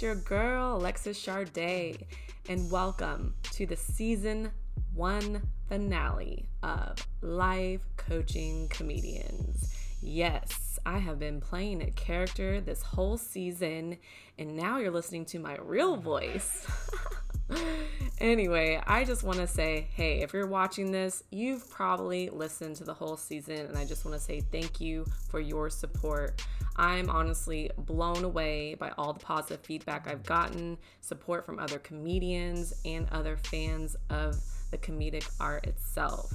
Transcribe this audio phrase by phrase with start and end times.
[0.00, 2.04] Your girl, Alexis Charday,
[2.48, 4.50] and welcome to the season
[4.94, 9.74] one finale of Life Coaching Comedians.
[10.00, 13.98] Yes, I have been playing a character this whole season,
[14.38, 16.66] and now you're listening to my real voice.
[18.18, 22.84] anyway, I just want to say hey, if you're watching this, you've probably listened to
[22.84, 26.42] the whole season, and I just want to say thank you for your support.
[26.76, 32.72] I'm honestly blown away by all the positive feedback I've gotten, support from other comedians,
[32.84, 34.36] and other fans of
[34.70, 36.32] the comedic art itself.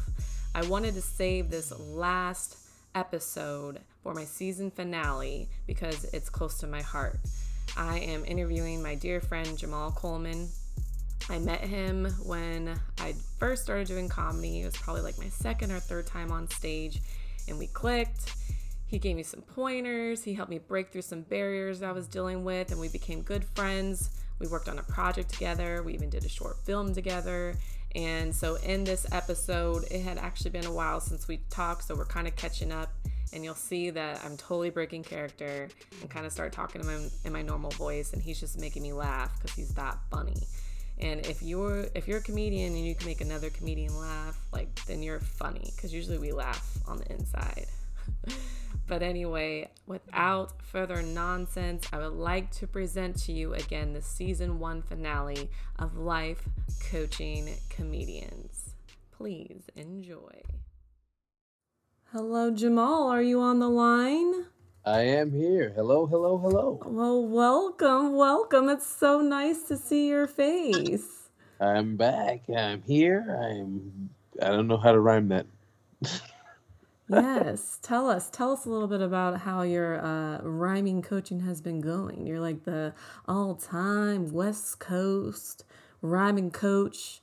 [0.54, 2.58] I wanted to save this last
[2.94, 7.20] episode for my season finale because it's close to my heart.
[7.76, 10.48] I am interviewing my dear friend Jamal Coleman.
[11.30, 14.62] I met him when I first started doing comedy.
[14.62, 17.02] It was probably like my second or third time on stage,
[17.48, 18.34] and we clicked.
[18.86, 20.24] He gave me some pointers.
[20.24, 23.44] He helped me break through some barriers I was dealing with, and we became good
[23.44, 24.12] friends.
[24.40, 25.82] We worked on a project together.
[25.84, 27.56] We even did a short film together.
[27.96, 31.96] And so, in this episode, it had actually been a while since we talked, so
[31.96, 32.94] we're kind of catching up.
[33.34, 35.70] And you'll see that I'm totally breaking character
[36.02, 38.84] and kind of start talking to him in my normal voice, and he's just making
[38.84, 40.36] me laugh because he's that funny.
[41.00, 44.74] And if you're if you're a comedian and you can make another comedian laugh, like
[44.86, 47.68] then you're funny because usually we laugh on the inside.
[48.88, 54.60] but anyway, without further nonsense, I would like to present to you again the season
[54.60, 56.48] one finale of Life
[56.92, 58.76] Coaching Comedians.
[59.12, 60.44] Please enjoy.
[62.12, 63.10] Hello, Jamal.
[63.10, 64.46] Are you on the line?
[64.88, 65.74] I am here.
[65.76, 66.80] Hello, hello, hello.
[66.86, 68.70] Well, welcome, welcome.
[68.70, 71.32] It's so nice to see your face.
[71.60, 72.44] I'm back.
[72.56, 73.26] I'm here.
[73.42, 74.12] I'm.
[74.40, 75.48] I don't know how to rhyme that.
[77.10, 78.30] yes, tell us.
[78.30, 82.28] Tell us a little bit about how your uh, rhyming coaching has been going.
[82.28, 82.94] You're like the
[83.28, 85.64] all-time West Coast
[86.04, 87.22] rhyming coach.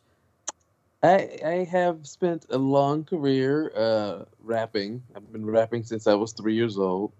[1.00, 5.04] I I have spent a long career uh, rapping.
[5.14, 7.12] I've been rapping since I was three years old.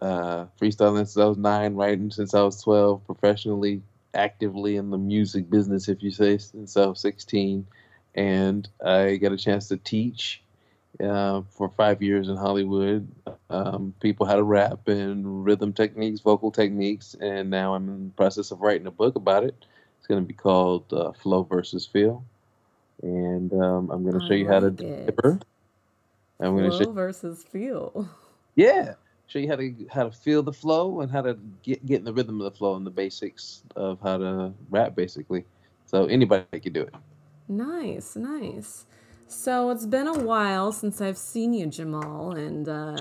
[0.00, 3.82] Uh, freestyling since I was nine, writing since I was twelve, professionally,
[4.14, 7.66] actively in the music business, if you say, since I was sixteen.
[8.14, 10.42] And I got a chance to teach
[11.02, 13.06] uh, for five years in Hollywood.
[13.50, 18.14] Um, people how to rap and rhythm techniques, vocal techniques, and now I'm in the
[18.14, 19.54] process of writing a book about it.
[19.98, 22.24] It's going to be called uh, Flow versus Feel,
[23.02, 25.40] and um, I'm going to show you how to deliver.
[26.40, 28.08] I'm going to show versus feel.
[28.54, 28.94] Yeah,
[29.28, 32.04] show you how to how to feel the flow and how to get get in
[32.04, 35.44] the rhythm of the flow and the basics of how to rap, basically.
[35.86, 36.94] So anybody can do it.
[37.48, 38.84] Nice, nice.
[39.26, 42.96] So it's been a while since I've seen you, Jamal, and uh,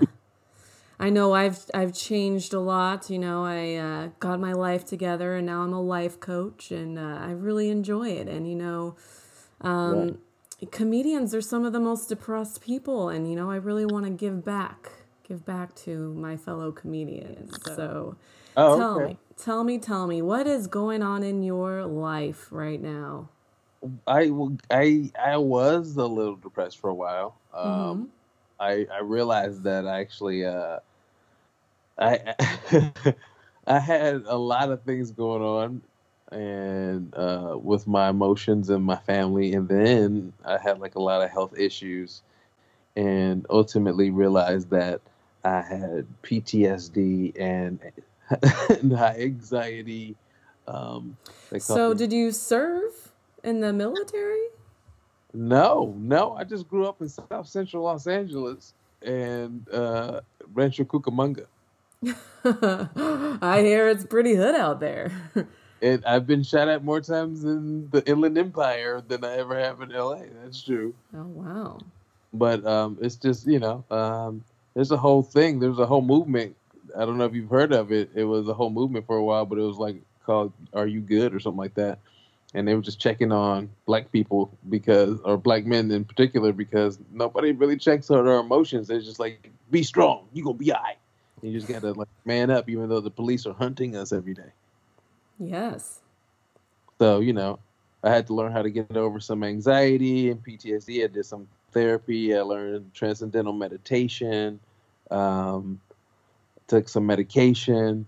[0.99, 3.09] I know I've I've changed a lot.
[3.09, 6.99] You know, I uh, got my life together, and now I'm a life coach, and
[6.99, 8.27] uh, I really enjoy it.
[8.27, 8.95] And you know,
[9.61, 10.19] um,
[10.59, 10.67] yeah.
[10.71, 14.11] comedians are some of the most depressed people, and you know, I really want to
[14.11, 14.91] give back,
[15.27, 17.57] give back to my fellow comedians.
[17.75, 18.15] So,
[18.55, 19.05] oh, tell okay.
[19.07, 23.29] me, tell me, tell me, what is going on in your life right now?
[24.07, 24.31] I
[24.71, 27.35] I I was a little depressed for a while.
[27.53, 28.03] Um, mm-hmm.
[28.59, 30.79] I I realized that actually uh,
[31.97, 32.35] I
[33.67, 35.81] I had a lot of things going on
[36.31, 41.21] and uh, with my emotions and my family, and then I had like a lot
[41.21, 42.21] of health issues,
[42.95, 45.01] and ultimately realized that
[45.47, 47.79] I had PTSD and,
[48.69, 50.15] and high anxiety.
[50.67, 51.17] Um,
[51.59, 53.07] so, did you serve?
[53.47, 54.47] in the military?
[55.33, 56.33] No, no.
[56.33, 60.21] I just grew up in South Central Los Angeles and uh,
[60.53, 61.45] Rancho Cucamonga.
[63.41, 65.11] I hear it's pretty hood out there.
[65.81, 69.81] and I've been shot at more times in the Inland Empire than I ever have
[69.81, 70.23] in LA.
[70.43, 70.93] That's true.
[71.15, 71.79] Oh wow.
[72.33, 74.43] But um, it's just you know, um,
[74.77, 75.59] there's a whole thing.
[75.59, 76.55] There's a whole movement.
[76.95, 78.11] I don't know if you've heard of it.
[78.15, 81.01] It was a whole movement for a while, but it was like called "Are You
[81.01, 81.99] Good" or something like that
[82.53, 86.99] and they were just checking on black people because, or black men in particular, because
[87.11, 88.87] nobody really checks on their emotions.
[88.87, 90.97] They're just like, "Be strong, you gonna be alright."
[91.41, 94.51] You just gotta like man up, even though the police are hunting us every day.
[95.39, 95.99] Yes.
[96.99, 97.59] So you know,
[98.03, 101.03] I had to learn how to get over some anxiety and PTSD.
[101.03, 102.35] I did some therapy.
[102.35, 104.59] I learned transcendental meditation.
[105.11, 105.79] Um,
[106.67, 108.07] took some medication.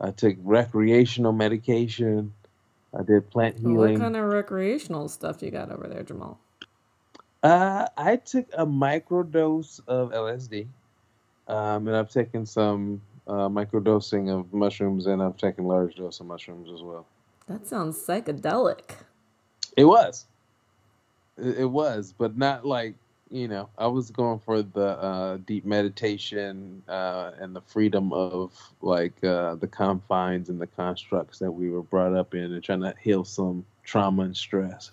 [0.00, 2.32] I took recreational medication.
[2.98, 3.94] I did plant healing.
[3.94, 6.40] What kind of recreational stuff you got over there, Jamal?
[7.42, 10.66] Uh, I took a microdose of LSD,
[11.48, 16.26] um, and I've taken some uh, microdosing of mushrooms, and I've taken large dose of
[16.26, 17.06] mushrooms as well.
[17.46, 18.90] That sounds psychedelic.
[19.76, 20.26] It was.
[21.38, 22.94] It, it was, but not like
[23.30, 23.68] you know.
[23.78, 29.54] I was going for the uh, deep meditation uh, and the freedom of like uh,
[29.56, 33.24] the confines and the constructs that we were brought up in, and trying to heal
[33.24, 34.90] some trauma and stress.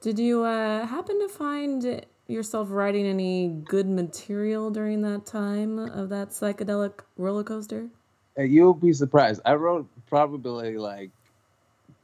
[0.00, 6.08] Did you uh, happen to find yourself writing any good material during that time of
[6.08, 7.88] that psychedelic roller coaster?
[8.36, 9.40] You'll be surprised.
[9.44, 11.10] I wrote probably like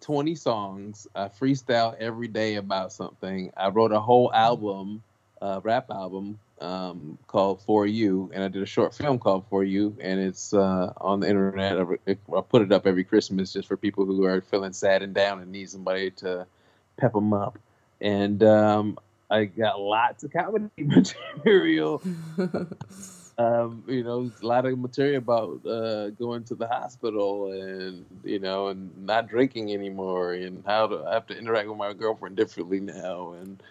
[0.01, 1.07] 20 songs.
[1.15, 3.53] I freestyle every day about something.
[3.57, 5.03] I wrote a whole album,
[5.41, 9.65] uh, rap album um, called For You, and I did a short film called For
[9.65, 11.79] You, and it's uh, on the internet.
[11.79, 15.15] I, I put it up every Christmas just for people who are feeling sad and
[15.15, 16.47] down and need somebody to
[16.97, 17.59] pep them up.
[18.01, 18.99] And um,
[19.31, 22.03] I got lots of comedy material.
[23.39, 28.39] um, you know, a lot of material about uh, going to the hospital and you
[28.39, 32.37] know, and not drinking anymore, and how to I have to interact with my girlfriend
[32.37, 33.63] differently now, and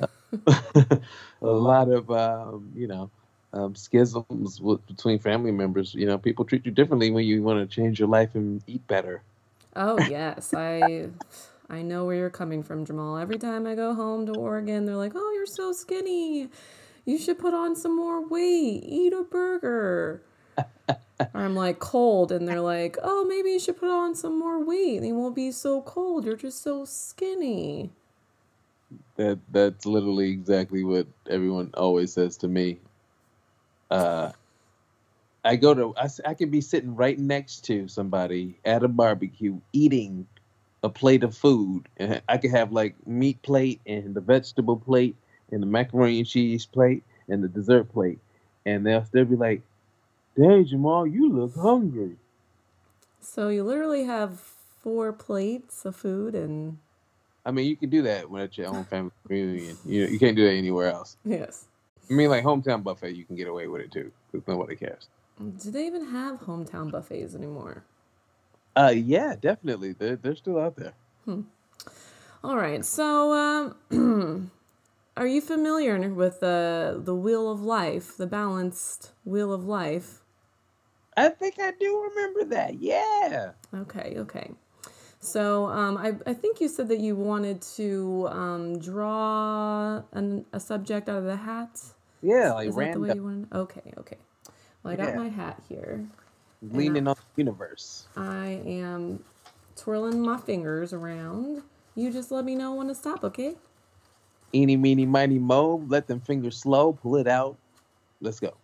[0.00, 0.06] uh,
[0.46, 1.00] a
[1.42, 3.10] lot of um, you know.
[3.50, 5.94] Um, schisms with, between family members.
[5.94, 8.86] You know, people treat you differently when you want to change your life and eat
[8.86, 9.22] better.
[9.74, 11.08] Oh yes, I
[11.70, 13.16] I know where you're coming from, Jamal.
[13.16, 16.50] Every time I go home to Oregon, they're like, "Oh, you're so skinny
[17.08, 20.20] you should put on some more weight, eat a burger.
[21.34, 24.98] I'm like cold, and they're like, oh, maybe you should put on some more weight.
[24.98, 26.26] And You won't be so cold.
[26.26, 27.92] You're just so skinny.
[29.16, 32.78] That that's literally exactly what everyone always says to me.
[33.90, 34.32] Uh,
[35.44, 39.60] I go to I, I can be sitting right next to somebody at a barbecue
[39.72, 40.26] eating
[40.82, 45.16] a plate of food, and I could have like meat plate and the vegetable plate
[45.50, 48.18] and the macaroni and cheese plate and the dessert plate,
[48.64, 49.62] and they'll still be like,
[50.36, 52.16] "Dang, Jamal, you look hungry."
[53.20, 56.78] So you literally have four plates of food, and
[57.48, 59.78] I mean, you can do that when at your own family reunion.
[59.86, 61.16] You know, you can't do that anywhere else.
[61.24, 61.64] Yes.
[62.10, 65.08] I mean, like hometown buffet, you can get away with it too, because nobody cares.
[65.38, 67.84] Do they even have hometown buffets anymore?
[68.76, 69.92] Uh, yeah, definitely.
[69.92, 70.92] They're they're still out there.
[71.24, 71.42] Hmm.
[72.44, 73.32] All right, so
[73.90, 74.50] um,
[75.16, 80.20] Are you familiar with the the wheel of life, the balanced wheel of life?
[81.16, 82.74] I think I do remember that.
[82.80, 83.52] Yeah.
[83.74, 84.14] Okay.
[84.18, 84.52] Okay.
[85.20, 90.60] So um, I, I think you said that you wanted to um, draw an, a
[90.60, 91.80] subject out of the hat.
[92.22, 92.76] Yeah, like Is.
[92.76, 93.52] That the way you wanted?
[93.52, 93.92] Okay.
[93.98, 94.18] Okay.
[94.82, 95.16] Well, I got Yeah.
[95.16, 96.04] my hat here.
[96.62, 98.06] Leaning on the universe.
[98.16, 99.24] I am
[99.76, 101.62] twirling my fingers around.
[101.94, 103.56] You just let me know when to stop, okay?
[104.54, 105.84] Eeny, meeny, miny, mo.
[105.88, 106.92] Let them fingers slow.
[106.92, 107.56] Pull it out.
[108.20, 108.54] Let's go.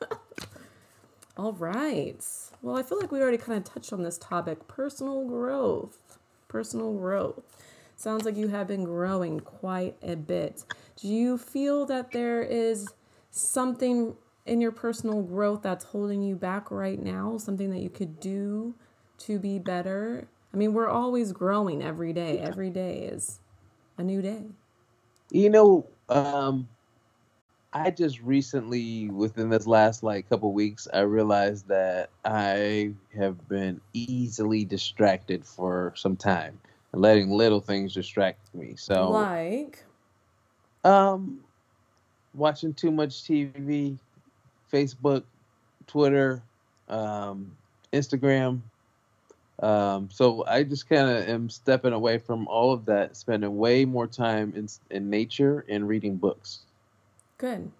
[1.36, 2.24] All right.
[2.66, 6.18] Well, I feel like we already kind of touched on this topic personal growth.
[6.48, 7.44] Personal growth.
[7.94, 10.64] Sounds like you have been growing quite a bit.
[10.96, 12.88] Do you feel that there is
[13.30, 14.16] something
[14.46, 17.38] in your personal growth that's holding you back right now?
[17.38, 18.74] Something that you could do
[19.18, 20.26] to be better?
[20.52, 22.40] I mean, we're always growing every day.
[22.40, 23.38] Every day is
[23.96, 24.42] a new day.
[25.30, 26.68] You know, um,
[27.76, 33.82] I just recently, within this last like couple weeks, I realized that I have been
[33.92, 36.58] easily distracted for some time,
[36.94, 38.76] letting little things distract me.
[38.76, 39.84] So, Like,
[40.84, 41.40] um,
[42.34, 43.98] watching too much TV,
[44.72, 45.24] Facebook,
[45.86, 46.42] Twitter,
[46.88, 47.52] um,
[47.92, 48.62] Instagram.
[49.62, 53.84] Um, so I just kind of am stepping away from all of that, spending way
[53.84, 56.60] more time in in nature and reading books.
[57.38, 57.70] Good.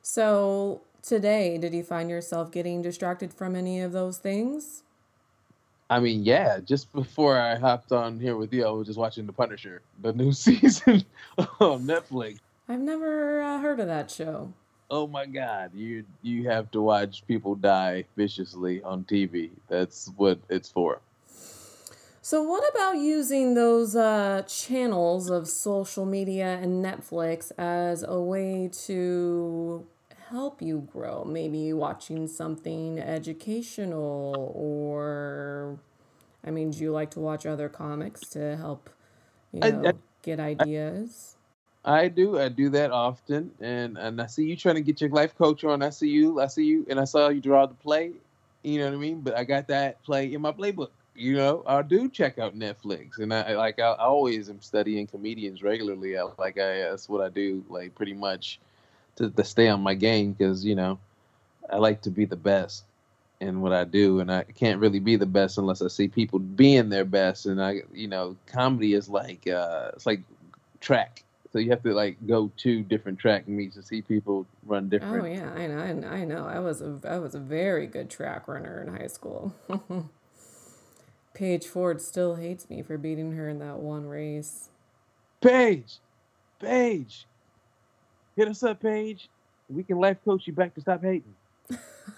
[0.00, 4.82] So today, did you find yourself getting distracted from any of those things?
[5.90, 9.26] I mean, yeah, just before I hopped on here with you, I was just watching
[9.26, 11.04] The Punisher, the new season
[11.38, 12.38] on Netflix.
[12.68, 14.52] I've never uh, heard of that show.
[14.88, 19.50] Oh my God, you you have to watch people die viciously on TV.
[19.68, 21.00] That's what it's for.
[22.28, 28.68] So, what about using those uh, channels of social media and Netflix as a way
[28.86, 29.86] to
[30.30, 31.22] help you grow?
[31.24, 35.78] Maybe watching something educational, or
[36.44, 38.90] I mean, do you like to watch other comics to help
[39.52, 41.36] you know I- get ideas?
[41.84, 42.40] I do.
[42.40, 45.62] I do that often, and and I see you trying to get your life coach
[45.62, 45.80] on.
[45.80, 46.40] I see you.
[46.40, 48.14] I see you, and I saw you draw the play.
[48.64, 49.20] You know what I mean?
[49.20, 50.90] But I got that play in my playbook.
[51.16, 53.78] You know, I do check out Netflix, and I like.
[53.78, 56.18] I, I always am studying comedians regularly.
[56.18, 57.64] I, like I that's what I do.
[57.68, 58.60] Like pretty much
[59.16, 60.98] to, to stay on my game because you know
[61.70, 62.84] I like to be the best.
[63.40, 66.38] in what I do, and I can't really be the best unless I see people
[66.38, 67.46] being their best.
[67.46, 70.20] And I, you know, comedy is like uh, it's like
[70.80, 71.22] track.
[71.52, 75.24] So you have to like go to different track meets to see people run different.
[75.24, 76.08] Oh yeah, I know.
[76.08, 76.46] I know.
[76.46, 79.54] I was a I was a very good track runner in high school.
[81.36, 84.70] Paige Ford still hates me for beating her in that one race.
[85.42, 85.98] Paige,
[86.58, 87.26] Paige,
[88.36, 89.28] hit us up, Paige.
[89.68, 91.34] We can life coach you back to stop hating.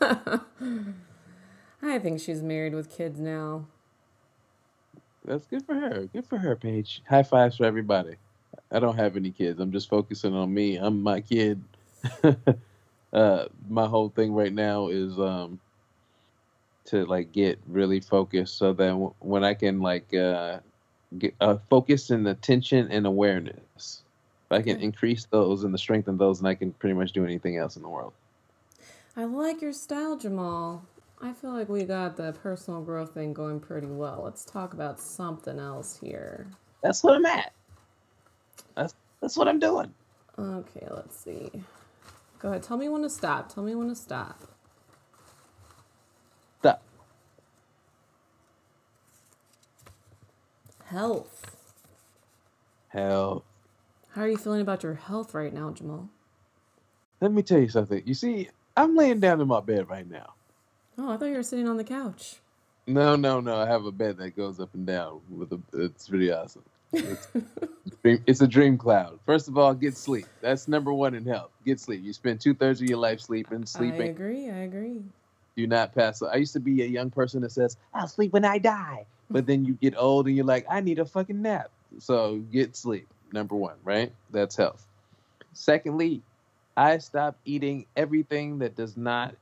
[1.82, 3.66] I think she's married with kids now.
[5.24, 6.08] That's good for her.
[6.12, 7.02] Good for her, Paige.
[7.08, 8.14] High fives for everybody.
[8.70, 9.58] I don't have any kids.
[9.58, 10.76] I'm just focusing on me.
[10.76, 11.60] I'm my kid.
[13.12, 15.58] uh, my whole thing right now is um,
[16.88, 20.58] to like get really focused so that w- when I can like uh,
[21.18, 24.02] get uh, focus and attention and awareness,
[24.46, 27.12] if I can increase those and the strength of those, and I can pretty much
[27.12, 28.12] do anything else in the world.
[29.16, 30.84] I like your style, Jamal.
[31.20, 34.22] I feel like we got the personal growth thing going pretty well.
[34.24, 36.46] Let's talk about something else here.
[36.82, 37.52] That's what I'm at.
[38.76, 39.92] That's that's what I'm doing.
[40.38, 41.50] Okay, let's see.
[42.38, 42.62] Go ahead.
[42.62, 43.52] Tell me when to stop.
[43.52, 44.40] Tell me when to stop.
[46.60, 46.82] Stop.
[50.86, 51.56] Health.
[52.88, 53.44] Hell,
[54.12, 56.08] How are you feeling about your health right now, Jamal?
[57.20, 58.02] let me tell you something.
[58.06, 60.34] You see, I'm laying down in my bed right now.
[60.96, 62.36] Oh, I thought you were sitting on the couch.
[62.86, 63.56] No, no, no.
[63.56, 65.60] I have a bed that goes up and down with a.
[65.74, 66.64] It's pretty awesome.
[66.92, 67.28] It's,
[68.02, 69.20] dream- it's a dream cloud.
[69.26, 70.26] First of all, get sleep.
[70.40, 71.50] That's number one in health.
[71.66, 72.02] Get sleep.
[72.02, 73.66] You spend two thirds of your life sleeping.
[73.66, 74.00] Sleeping.
[74.02, 74.48] I agree.
[74.50, 75.02] I agree.
[75.58, 76.22] Do not pass.
[76.22, 79.44] I used to be a young person that says, "I'll sleep when I die," but
[79.44, 83.08] then you get old and you're like, "I need a fucking nap." So get sleep.
[83.32, 84.12] Number one, right?
[84.30, 84.86] That's health.
[85.54, 86.22] Secondly,
[86.76, 89.34] I stopped eating everything that does not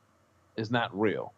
[0.56, 1.34] is not real.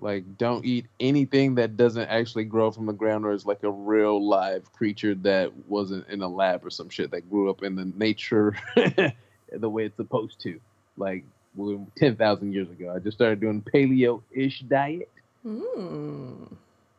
[0.00, 3.70] Like, don't eat anything that doesn't actually grow from the ground or is like a
[3.72, 7.74] real live creature that wasn't in a lab or some shit that grew up in
[7.74, 10.60] the nature the way it's supposed to.
[10.96, 12.92] Like well, 10,000 years ago.
[12.94, 15.10] I just started doing paleo ish diet.
[15.44, 16.52] Mm.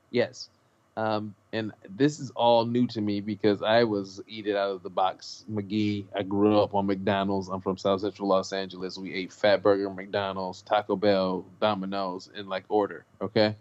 [0.10, 0.50] Yes.
[0.98, 4.84] Um, and this is all new to me because I was eat it out of
[4.84, 6.05] the box McGee.
[6.15, 7.48] I grew up on McDonald's.
[7.48, 8.98] I'm from South Central Los Angeles.
[8.98, 13.05] We ate Fatburger, McDonald's, Taco Bell, Domino's in like order.
[13.22, 13.55] Okay.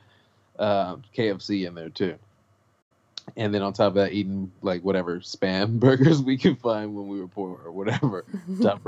[0.59, 2.17] Uh, KFC in there too.
[3.37, 7.07] And then on top of that, eating like whatever spam burgers we could find when
[7.07, 8.25] we were poor or whatever.
[8.63, 8.83] Top.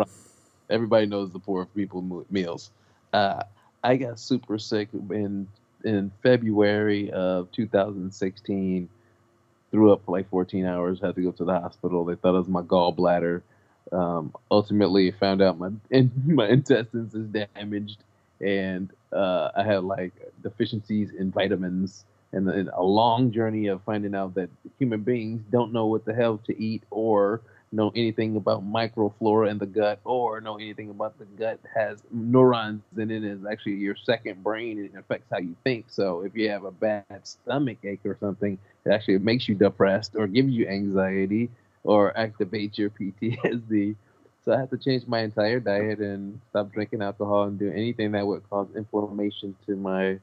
[0.72, 2.70] Everybody knows the poor people meals.
[3.12, 3.42] Uh,
[3.84, 5.46] I got super sick in
[5.84, 8.88] in February of 2016.
[9.70, 11.00] Threw up for like 14 hours.
[11.00, 12.04] Had to go to the hospital.
[12.04, 13.42] They thought it was my gallbladder.
[13.90, 18.02] Um, ultimately, found out my in, my intestines is damaged,
[18.40, 20.12] and uh, I had like
[20.42, 22.04] deficiencies in vitamins.
[22.34, 24.48] And, then a long journey of finding out that
[24.78, 29.58] human beings don't know what the hell to eat or know anything about microflora in
[29.58, 33.96] the gut or know anything about the gut has neurons in it is actually your
[33.96, 35.86] second brain and it affects how you think.
[35.88, 40.14] So if you have a bad stomach ache or something it actually makes you depressed
[40.16, 41.50] or gives you anxiety
[41.84, 43.96] or activates your ptsd
[44.44, 48.12] so i had to change my entire diet and stop drinking alcohol and do anything
[48.12, 50.18] that would cause inflammation to my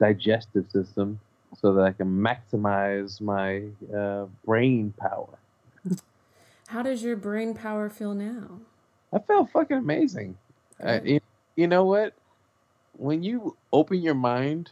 [0.00, 1.20] digestive system
[1.56, 3.62] so that i can maximize my
[3.96, 5.38] uh, brain power
[6.68, 8.60] How does your brain power feel now?
[9.12, 10.36] I felt fucking amazing.
[10.84, 11.20] I, you,
[11.56, 12.14] you know what?
[12.96, 14.70] When you open your mind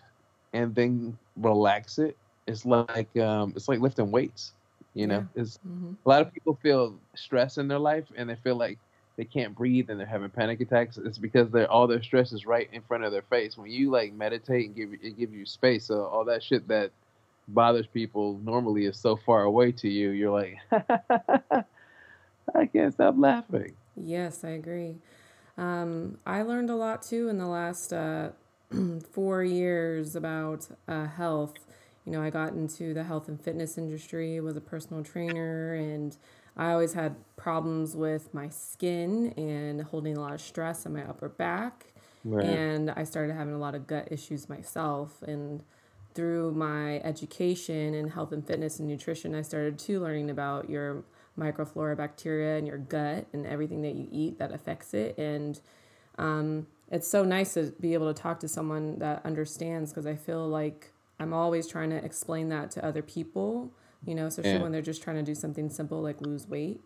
[0.52, 2.16] and then relax it,
[2.46, 4.52] it's like um, it's like lifting weights.
[4.94, 8.36] You know, it's hmm a lot of people feel stress in their life and they
[8.36, 8.78] feel like
[9.16, 10.96] they can't breathe and they're having panic attacks.
[10.96, 13.58] It's because they're all their stress is right in front of their face.
[13.58, 16.92] When you like meditate and give it give you space, so all that shit that
[17.48, 20.10] bothers people normally is so far away to you.
[20.10, 20.56] You're like,
[22.54, 23.74] I can't stop laughing.
[23.96, 24.96] Yes, I agree.
[25.58, 28.30] Um, I learned a lot too in the last uh,
[29.12, 31.54] four years about uh, health.
[32.04, 36.16] You know, I got into the health and fitness industry, was a personal trainer, and
[36.56, 41.04] I always had problems with my skin and holding a lot of stress on my
[41.04, 41.86] upper back.
[42.24, 42.46] Right.
[42.46, 45.22] And I started having a lot of gut issues myself.
[45.22, 45.62] And
[46.14, 51.04] through my education in health and fitness and nutrition, I started too learning about your
[51.38, 55.16] microflora bacteria in your gut and everything that you eat that affects it.
[55.18, 55.60] And
[56.18, 60.16] um, it's so nice to be able to talk to someone that understands because I
[60.16, 63.70] feel like I'm always trying to explain that to other people,
[64.04, 64.62] you know, especially Yeah.
[64.62, 66.80] when they're just trying to do something simple like lose weight.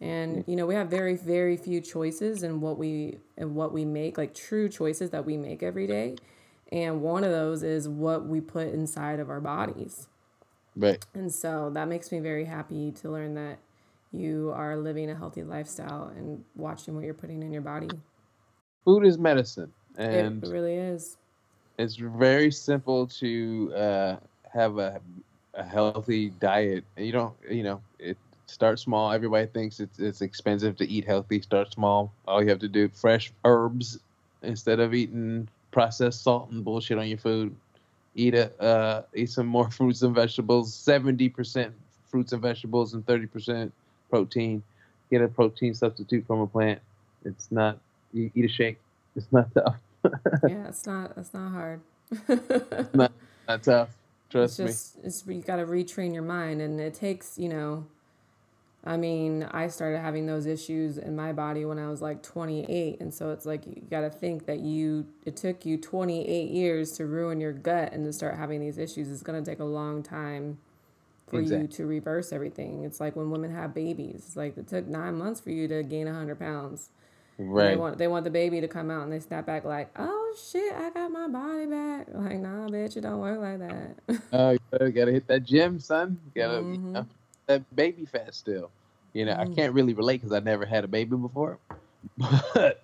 [0.00, 3.84] And you know, we have very very few choices in what we and what we
[3.84, 6.16] make, like true choices that we make every day.
[6.70, 10.06] And one of those is what we put inside of our bodies.
[10.76, 11.04] Right.
[11.14, 13.58] And so that makes me very happy to learn that
[14.12, 18.00] you are living a healthy lifestyle and watching what you're putting in your body.
[18.84, 21.16] Food is medicine, and it really is.
[21.78, 24.16] It's very simple to uh,
[24.52, 25.00] have a
[25.54, 26.74] a healthy diet.
[26.86, 28.10] You don't, you know, it
[28.46, 29.10] start small.
[29.12, 31.40] Everybody thinks it's it's expensive to eat healthy.
[31.40, 32.12] Start small.
[32.26, 33.98] All you have to do fresh herbs
[34.42, 37.56] instead of eating processed salt and bullshit on your food.
[38.14, 40.74] Eat a uh, eat some more fruits and vegetables.
[40.74, 41.74] Seventy percent
[42.08, 43.72] fruits and vegetables and thirty percent
[44.10, 44.62] protein.
[45.10, 46.80] Get a protein substitute from a plant.
[47.24, 47.78] It's not.
[48.12, 48.78] You eat a shake.
[49.16, 49.76] It's not tough.
[50.48, 51.12] yeah, it's not.
[51.16, 51.80] It's not hard.
[52.94, 53.12] not,
[53.46, 53.90] not tough.
[54.30, 55.02] Trust it's just, me.
[55.04, 57.86] It's you got to retrain your mind, and it takes you know.
[58.84, 63.00] I mean, I started having those issues in my body when I was like 28,
[63.00, 66.92] and so it's like you got to think that you it took you 28 years
[66.92, 69.10] to ruin your gut and to start having these issues.
[69.10, 70.58] It's gonna take a long time
[71.30, 71.62] for exactly.
[71.62, 72.84] you to reverse everything.
[72.84, 74.24] It's like when women have babies.
[74.26, 76.90] It's like it took nine months for you to gain 100 pounds.
[77.38, 77.68] Right.
[77.68, 80.34] They want they want the baby to come out and they snap back like, oh
[80.50, 82.08] shit, I got my body back.
[82.12, 84.22] Like, nah, bitch, it don't work like that.
[84.32, 86.18] Oh, uh, you gotta hit that gym, son.
[86.34, 86.72] You gotta mm-hmm.
[86.72, 87.06] you know,
[87.46, 88.70] that baby fat still.
[89.12, 89.52] You know, mm-hmm.
[89.52, 91.58] I can't really relate because I never had a baby before,
[92.18, 92.82] but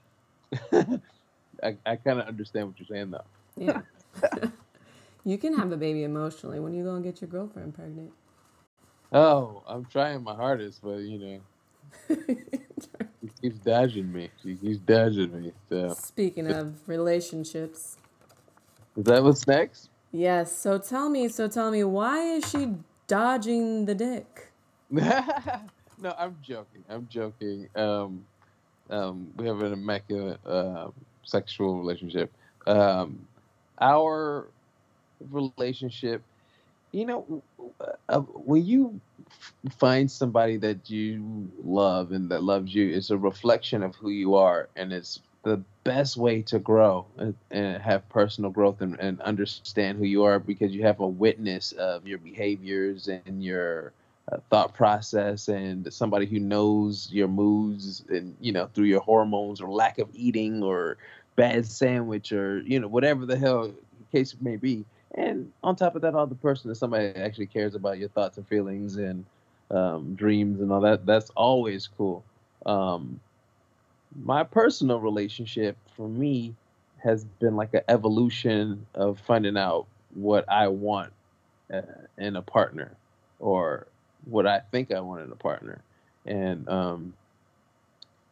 [0.73, 3.25] I, I kind of understand what you're saying though.
[3.57, 3.81] Yeah.
[5.25, 8.13] you can have a baby emotionally when you go and get your girlfriend pregnant.
[9.15, 11.41] Oh, I'm trying my hardest, but you know.
[13.23, 14.29] He keeps dodging me.
[14.43, 15.53] He keeps dodging me.
[15.69, 15.95] So.
[15.95, 17.97] Speaking of relationships.
[18.97, 19.89] Is that what's next?
[20.11, 20.55] Yes.
[20.57, 22.75] So tell me, so tell me, why is she
[23.07, 24.51] dodging the dick?
[24.91, 26.85] no, I'm joking.
[26.89, 27.69] I'm joking.
[27.77, 28.25] Um,
[28.91, 30.89] um, we have an immaculate uh,
[31.23, 32.33] sexual relationship.
[32.67, 33.21] Um,
[33.81, 34.49] our
[35.31, 36.23] relationship,
[36.95, 37.43] you know,
[38.09, 39.01] uh, when you
[39.79, 42.89] find somebody that you love and that loves you?
[42.91, 47.35] It's a reflection of who you are and it's the best way to grow and,
[47.51, 51.73] and have personal growth and, and, understand who you are because you have a witness
[51.73, 53.93] of your behaviors and your
[54.33, 59.61] uh, thought process and somebody who knows your moods and you know through your hormones
[59.61, 60.97] or lack of eating or
[61.37, 63.71] bad sandwich or you know whatever the hell
[64.11, 67.47] case may be and on top of that, all the person is somebody that actually
[67.47, 69.25] cares about your thoughts and feelings and
[69.71, 71.07] um, dreams and all that.
[71.07, 72.25] That's always cool.
[72.67, 73.21] Um,
[74.25, 76.55] my personal relationship for me
[76.99, 81.13] has been like an evolution of finding out what I want
[81.73, 81.83] uh,
[82.19, 82.97] in a partner
[83.39, 83.87] or
[84.25, 85.83] what I think I want in a partner.
[86.27, 87.15] And um,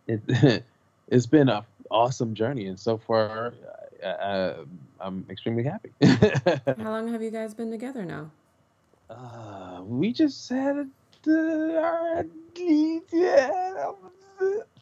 [0.07, 0.65] it,
[1.09, 2.67] it's been an awesome journey.
[2.67, 3.55] And so far,
[4.05, 4.55] I,
[5.01, 5.93] I'm extremely happy.
[6.83, 8.31] How long have you guys been together now?
[9.11, 10.89] Uh, we just had
[11.29, 12.23] uh,
[13.13, 13.93] yeah,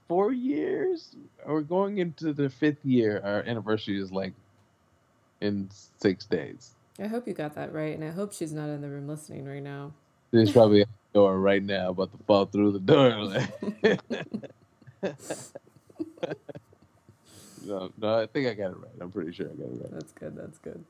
[0.08, 1.16] four years.
[1.46, 3.20] We're going into the fifth year.
[3.24, 4.32] Our anniversary is like
[5.40, 6.74] in six days.
[6.98, 9.46] I hope you got that right, and I hope she's not in the room listening
[9.46, 9.92] right now.
[10.32, 13.36] She's probably at the door right now, about to fall through the door.
[17.64, 18.92] No, no, I think I got it right.
[19.00, 19.92] I'm pretty sure I got it right.
[19.92, 20.36] That's good.
[20.36, 20.84] That's good.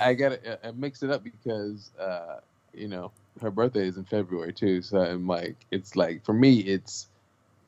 [0.00, 0.60] I got it.
[0.64, 2.40] I mix it up because uh,
[2.72, 4.82] you know her birthday is in February too.
[4.82, 7.08] So I'm like, it's like for me, it's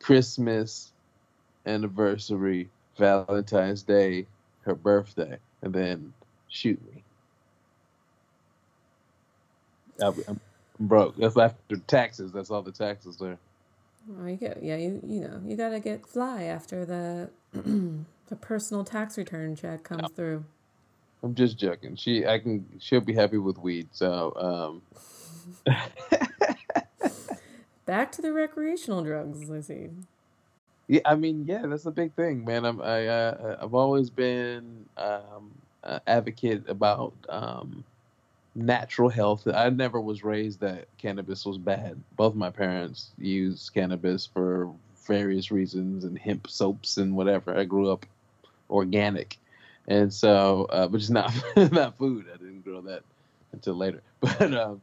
[0.01, 0.93] Christmas,
[1.67, 4.27] anniversary, Valentine's Day,
[4.63, 6.13] her birthday, and then
[6.49, 7.05] shoot me.
[10.01, 10.41] I'm
[10.81, 11.17] broke.
[11.17, 12.33] That's after taxes.
[12.33, 13.39] That's all the taxes there.
[14.11, 14.77] Oh, you get yeah.
[14.77, 17.31] You you know you gotta get fly after the
[18.29, 20.09] the personal tax return check comes no.
[20.09, 20.45] through.
[21.23, 21.97] I'm just joking.
[21.97, 23.89] She, I can, she'll be happy with weed.
[23.93, 24.81] So,
[25.67, 25.77] um.
[27.87, 29.91] back to the recreational drugs, Lizzie.
[30.89, 32.65] Yeah, I mean, yeah, that's a big thing, man.
[32.65, 35.53] I'm, I, uh, I've always been um,
[35.85, 37.85] an advocate about um,
[38.55, 39.47] natural health.
[39.47, 42.01] I never was raised that cannabis was bad.
[42.17, 44.71] Both my parents used cannabis for
[45.07, 47.57] various reasons and hemp soaps and whatever.
[47.57, 48.07] I grew up
[48.71, 49.39] organic,
[49.89, 51.33] and so uh, which is not
[51.73, 52.27] not food.
[52.33, 53.03] I didn't grow that
[53.53, 54.81] until later, but um,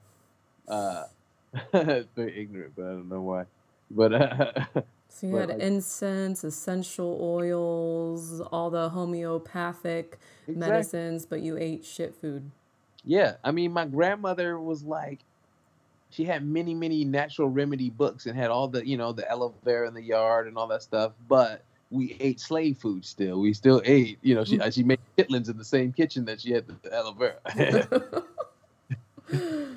[0.67, 1.03] uh,
[1.73, 3.45] very ignorant, but I don't know why.
[3.91, 4.51] But uh,
[5.09, 10.69] so you had incense, essential oils, all the homeopathic exactly.
[10.69, 12.51] medicines, but you ate shit food.
[13.03, 15.19] Yeah, I mean, my grandmother was like,
[16.11, 19.53] she had many, many natural remedy books and had all the, you know, the aloe
[19.63, 21.13] vera in the yard and all that stuff.
[21.27, 23.39] But we ate slave food still.
[23.39, 26.51] We still ate, you know, she she made chitlins in the same kitchen that she
[26.51, 28.23] had the aloe vera.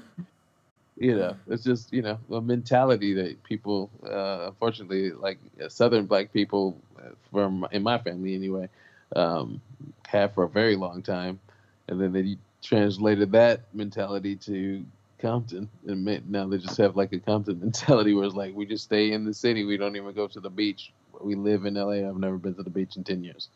[0.96, 6.06] you know, it's just you know a mentality that people, uh, unfortunately, like uh, Southern
[6.06, 8.68] black people, uh, from in my family anyway,
[9.16, 9.60] um,
[10.06, 11.40] have for a very long time,
[11.88, 14.84] and then they translated that mentality to
[15.22, 18.84] Compton, and now they just have like a Compton mentality where it's like we just
[18.84, 20.92] stay in the city, we don't even go to the beach.
[21.20, 22.08] We live in LA.
[22.08, 23.48] I've never been to the beach in ten years.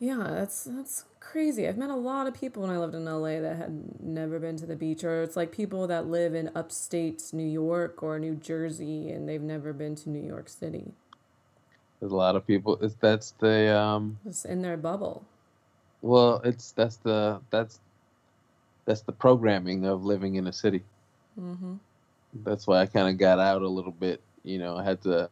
[0.00, 1.68] Yeah, that's that's crazy.
[1.68, 4.56] I've met a lot of people when I lived in LA that had never been
[4.56, 8.34] to the beach, or it's like people that live in upstate New York or New
[8.34, 10.92] Jersey and they've never been to New York City.
[12.00, 12.78] There's a lot of people.
[12.80, 14.18] It's, that's the um.
[14.24, 15.26] It's in their bubble.
[16.00, 17.80] Well, it's that's the that's
[18.88, 20.82] that's the programming of living in a city.
[21.38, 21.74] Mm-hmm.
[22.42, 24.22] That's why I kind of got out a little bit.
[24.44, 25.28] You know, I had to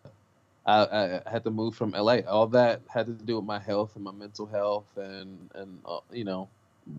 [0.66, 2.18] I, I, had to move from LA.
[2.28, 6.00] All that had to do with my health and my mental health, and and uh,
[6.12, 6.50] you know,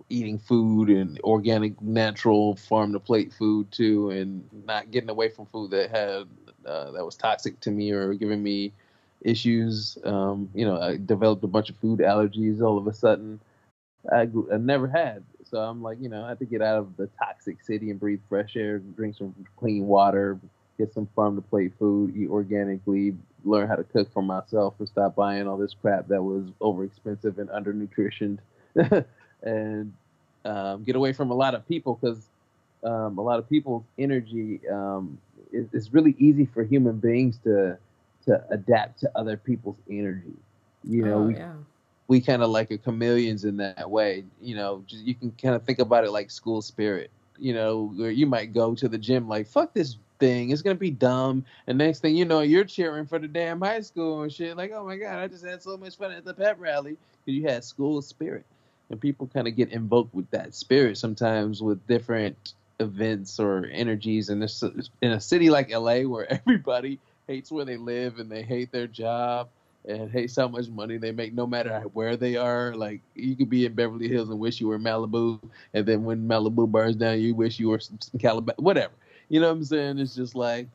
[0.09, 5.45] eating food and organic, natural, farm to plate food too, and not getting away from
[5.45, 6.25] food that had
[6.65, 8.73] uh, that was toxic to me or giving me
[9.21, 9.99] issues.
[10.03, 13.39] Um, you know, I developed a bunch of food allergies all of a sudden.
[14.11, 15.23] I, grew, I never had.
[15.49, 17.99] So I'm like, you know, I have to get out of the toxic city and
[17.99, 20.39] breathe fresh air, drink some clean water,
[20.77, 24.87] get some farm to plate food, eat organically, learn how to cook for myself, and
[24.87, 28.39] stop buying all this crap that was overexpensive and undernutritioned,
[29.41, 29.93] and
[30.45, 32.29] um, get away from a lot of people because
[32.83, 35.17] um, a lot of people's energy um,
[35.51, 37.77] is, it's really easy for human beings to
[38.25, 40.35] to adapt to other people's energy.
[40.83, 41.53] You know, oh, we, yeah.
[42.07, 44.25] We kind of like a chameleons in that way.
[44.41, 47.11] You know, just, you can kind of think about it like school spirit.
[47.37, 50.49] You know, where you might go to the gym like, fuck this thing.
[50.49, 51.45] It's gonna be dumb.
[51.67, 54.57] And next thing you know, you're cheering for the damn high school and shit.
[54.57, 57.39] Like, oh my god, I just had so much fun at the pep rally because
[57.39, 58.45] you had school spirit.
[58.89, 64.29] And people kind of get invoked with that spirit sometimes with different events or energies.
[64.29, 64.49] And
[65.01, 68.87] in a city like LA where everybody hates where they live and they hate their
[68.87, 69.49] job
[69.87, 72.75] and hates how much money they make no matter where they are.
[72.75, 75.41] Like you could be in Beverly Hills and wish you were in Malibu,
[75.73, 77.81] and then when Malibu burns down, you wish you were
[78.13, 78.59] in Calabasas.
[78.59, 78.93] Whatever.
[79.29, 79.99] You know what I'm saying?
[79.99, 80.67] It's just like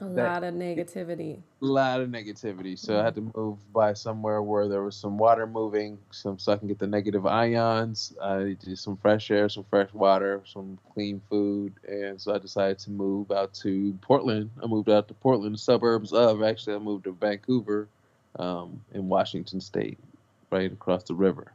[0.00, 1.40] a lot of negativity.
[1.62, 2.76] A lot of negativity.
[2.78, 3.00] So mm-hmm.
[3.00, 6.56] I had to move by somewhere where there was some water moving, some so I
[6.56, 8.12] can get the negative ions.
[8.20, 12.80] I did some fresh air, some fresh water, some clean food, and so I decided
[12.80, 14.50] to move out to Portland.
[14.62, 16.42] I moved out to Portland, suburbs of.
[16.42, 17.88] Actually, I moved to Vancouver,
[18.38, 19.98] um, in Washington State,
[20.50, 21.52] right across the river.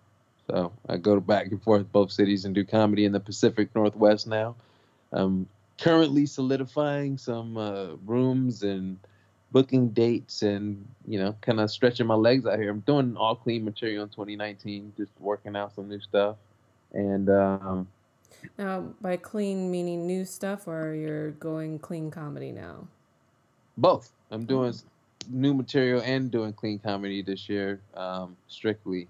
[0.49, 4.27] So I go back and forth both cities and do comedy in the Pacific Northwest
[4.27, 4.55] now.
[5.11, 5.47] I'm
[5.79, 8.99] currently solidifying some uh, rooms and
[9.51, 12.69] booking dates and you know kind of stretching my legs out here.
[12.69, 16.35] I'm doing all clean material in 2019 just working out some new stuff
[16.93, 17.87] and um
[18.57, 22.87] now by clean meaning new stuff or you're going clean comedy now?
[23.77, 24.11] Both.
[24.31, 24.73] I'm doing
[25.29, 29.07] new material and doing clean comedy this year um strictly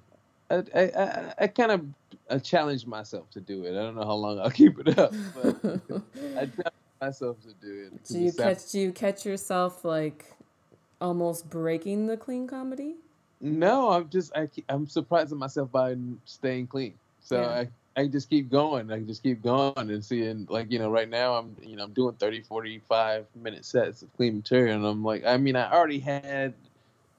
[0.49, 1.85] I, I, I kind of
[2.29, 3.71] I challenged myself to do it.
[3.71, 7.87] I don't know how long I'll keep it up, but I challenged myself to do
[7.87, 8.03] it.
[8.05, 10.25] Do you catch do you catch yourself like
[11.01, 12.95] almost breaking the clean comedy?
[13.41, 16.95] No, I'm just I, I'm surprising myself by staying clean.
[17.21, 17.49] So yeah.
[17.49, 18.91] I I just keep going.
[18.91, 21.93] I just keep going and seeing like you know right now I'm you know I'm
[21.93, 25.99] doing 30 45 minute sets of clean material and I'm like I mean I already
[25.99, 26.53] had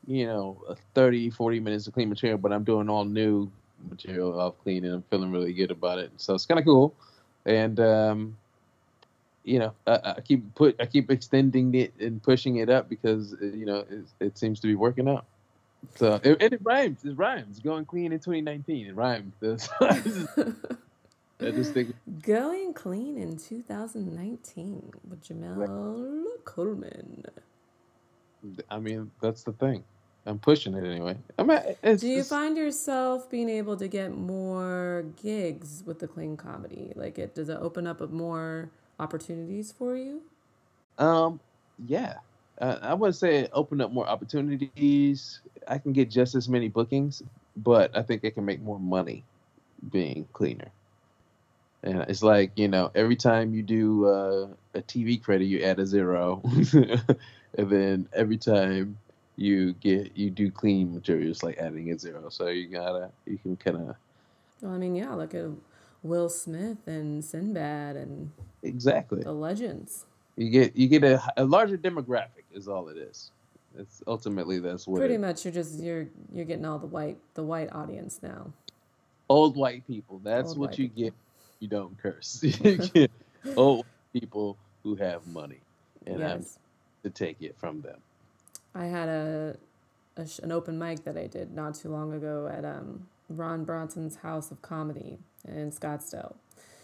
[0.07, 3.51] you know 30 40 minutes of clean material but i'm doing all new
[3.89, 6.11] material off clean and i'm feeling really good about it.
[6.17, 6.95] So it's kind of cool.
[7.47, 8.37] And um
[9.45, 13.35] you know I, I, keep put i keep extending it and pushing it up because
[13.41, 15.25] you know it, it seems to be working out.
[15.97, 17.61] So it, it rhymes it rhymes.
[17.61, 19.35] Going clean in 2019 it rhymes.
[19.81, 27.25] I just think going clean in 2019 with Jamal Coleman.
[28.71, 29.85] I mean, that's the thing.
[30.27, 31.17] I'm pushing it anyway.
[31.39, 36.37] I mean, do you find yourself being able to get more gigs with the clean
[36.37, 36.93] comedy?
[36.95, 40.23] Like, it does it open up more opportunities for you?
[40.99, 41.41] Um,
[41.87, 42.19] yeah.
[42.61, 45.41] Uh, I would say it opened up more opportunities.
[45.67, 47.23] I can get just as many bookings,
[47.57, 49.25] but I think I can make more money
[49.91, 50.69] being cleaner.
[51.83, 55.79] And it's like you know, every time you do uh, a TV credit, you add
[55.79, 56.43] a zero,
[57.59, 58.99] and then every time
[59.37, 62.29] you get you do clean materials like adding a zero.
[62.31, 63.97] So you gotta you can kind of.
[64.61, 65.47] Well, I mean, yeah, look at
[66.03, 68.33] Will Smith and Sinbad and
[68.63, 70.07] exactly the legends.
[70.37, 73.31] You get you get a, a larger demographic is all it is.
[73.79, 77.19] It's ultimately that's what Pretty it, much, you're just you're you're getting all the white
[77.35, 78.53] the white audience now.
[79.29, 80.21] old white people.
[80.25, 81.03] That's Old what you people.
[81.05, 81.15] get.
[81.61, 82.43] You don't curse.
[82.43, 83.11] you get
[83.57, 85.61] old people who have money,
[86.07, 86.59] and I'm yes,
[87.03, 87.99] to take it from them.
[88.75, 89.57] I had a,
[90.17, 93.65] a sh- an open mic that I did not too long ago at um, Ron
[93.65, 96.35] Bronson's House of Comedy in Scottsdale.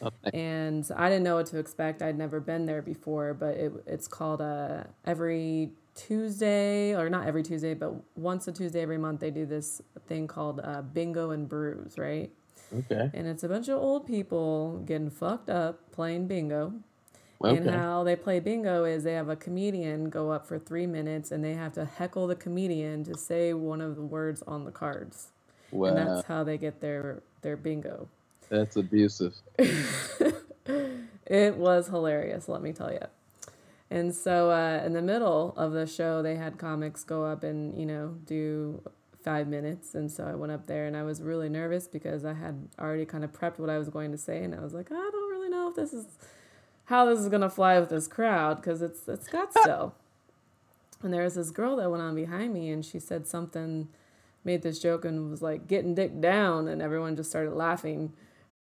[0.03, 0.39] Okay.
[0.39, 2.03] and I didn't know what to expect.
[2.03, 7.43] I'd never been there before, but it, it's called uh, every Tuesday, or not every
[7.43, 11.49] Tuesday, but once a Tuesday every month, they do this thing called uh, Bingo and
[11.49, 12.31] Brews, right?
[12.75, 13.11] Okay.
[13.15, 16.75] And it's a bunch of old people getting fucked up playing bingo.
[17.59, 21.31] And how they play bingo is they have a comedian go up for three minutes
[21.31, 24.71] and they have to heckle the comedian to say one of the words on the
[24.71, 25.29] cards.
[25.73, 28.09] And that's how they get their, their bingo.
[28.49, 29.35] that's abusive.
[31.27, 33.01] It was hilarious, let me tell you.
[33.91, 37.77] And so, uh, in the middle of the show, they had comics go up and,
[37.79, 38.83] you know, do
[39.23, 39.95] five minutes.
[39.95, 43.05] And so I went up there and I was really nervous because I had already
[43.05, 44.43] kind of prepped what I was going to say.
[44.45, 46.07] And I was like, I don't really know if this is
[46.87, 49.91] how this is going to fly with this crowd because it's, it's Scottsdale.
[49.91, 51.03] Uh.
[51.03, 53.89] and there was this girl that went on behind me and she said something,
[54.45, 56.69] made this joke and was like, getting dick down.
[56.69, 58.13] And everyone just started laughing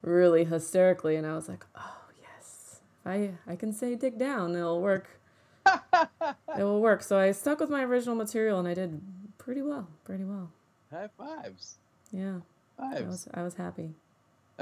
[0.02, 1.16] really hysterically.
[1.16, 2.80] And I was like, oh, yes.
[3.04, 4.54] I, I can say dick down.
[4.56, 5.20] It'll work.
[5.66, 7.02] it will work.
[7.02, 9.00] So I stuck with my original material and I did
[9.38, 9.88] pretty well.
[10.04, 10.50] Pretty well.
[10.90, 11.76] High fives.
[12.12, 12.38] Yeah.
[12.78, 13.06] I Fives.
[13.06, 13.94] was I was happy.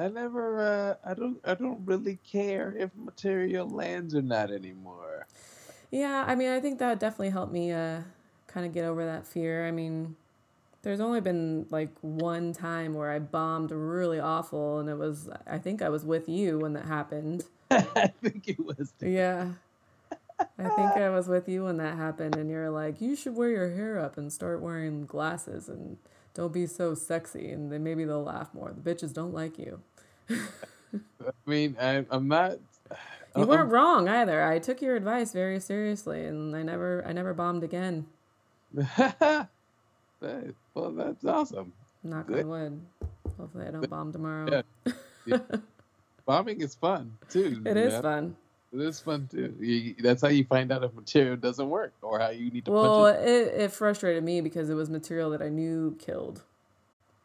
[0.01, 0.61] I never.
[0.61, 1.41] Uh, I don't.
[1.45, 5.27] I don't really care if material lands or not anymore.
[5.91, 8.03] Yeah, I mean I think that definitely helped me uh
[8.47, 9.67] kind of get over that fear.
[9.67, 10.17] I mean
[10.83, 15.59] there's only been like one time where I bombed really awful and it was I
[15.59, 17.45] think I was with you when that happened.
[17.71, 18.93] I think it was.
[19.01, 19.53] Yeah.
[20.59, 23.51] I think I was with you when that happened, and you're like, you should wear
[23.51, 25.99] your hair up and start wearing glasses and
[26.35, 28.73] don't be so sexy, and then maybe they'll laugh more.
[28.73, 29.83] The bitches don't like you.
[30.31, 32.59] I mean, I, I'm not.
[33.37, 34.43] You I'm- weren't wrong either.
[34.43, 38.07] I took your advice very seriously, and I never, I never bombed again.
[40.21, 41.73] Hey, well, that's awesome.
[42.05, 42.81] Knock on wood.
[43.39, 44.63] Hopefully, I don't bomb tomorrow.
[45.27, 45.39] Yeah.
[46.27, 47.63] Bombing is fun too.
[47.67, 48.03] It is know?
[48.03, 48.37] fun.
[48.73, 49.55] It is fun too.
[49.61, 52.71] You, that's how you find out if material doesn't work or how you need to
[52.71, 53.29] Well, punch it.
[53.29, 56.43] it, it frustrated me because it was material that I knew killed.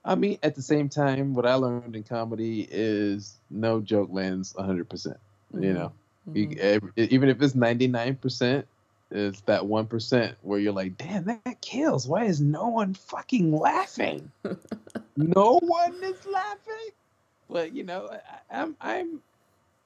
[0.06, 4.54] I mean, at the same time, what I learned in comedy is no joke lands
[4.56, 4.90] 100.
[4.90, 5.18] percent
[5.54, 5.94] You know,
[6.34, 6.58] You- Mhm.
[6.60, 8.68] ev- even if it's 99 percent,
[9.12, 12.08] it's that one percent where you're like, damn, that kills.
[12.08, 14.32] Why is no one fucking laughing?
[15.18, 16.90] no one is laughing.
[17.50, 19.22] But you know, I, I'm I'm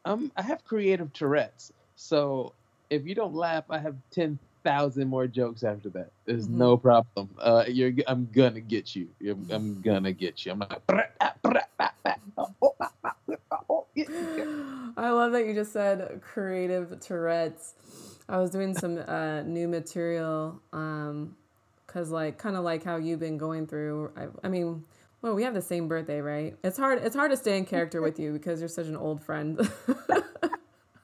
[0.05, 1.73] I'm I have creative Tourette's.
[1.95, 2.53] So
[2.89, 6.11] if you don't laugh, I have ten thousand more jokes after that.
[6.25, 6.51] There's Mhm.
[6.65, 7.29] no problem.
[7.39, 9.07] Uh, you're I'm gonna get you.
[9.19, 10.51] You're, I'm gonna get you.
[10.51, 10.81] I'm like.
[14.97, 17.73] I love that you just said creative Tourette's.
[18.27, 21.35] I was doing some uh, new material um,
[21.87, 24.11] cause like kind of like how you've been going through.
[24.15, 24.83] I, I mean,
[25.23, 26.55] well, we have the same birthday, right?
[26.63, 27.03] It's hard.
[27.03, 29.59] It's hard to stay in character with you because you're such an old friend.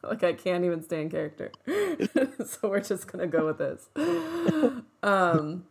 [0.10, 1.52] like I can't even stay in character.
[2.46, 3.90] so we're just gonna go with this.
[5.04, 5.66] Um,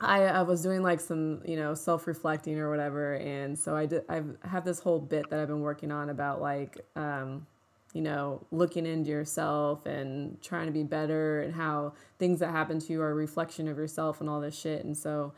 [0.00, 3.84] I, I was doing like some you know self reflecting or whatever, and so I
[3.84, 4.02] did.
[4.08, 7.46] I have this whole bit that I've been working on about like um,
[7.92, 12.78] you know looking into yourself and trying to be better, and how things that happen
[12.80, 14.82] to you are a reflection of yourself and all this shit.
[14.82, 15.34] And so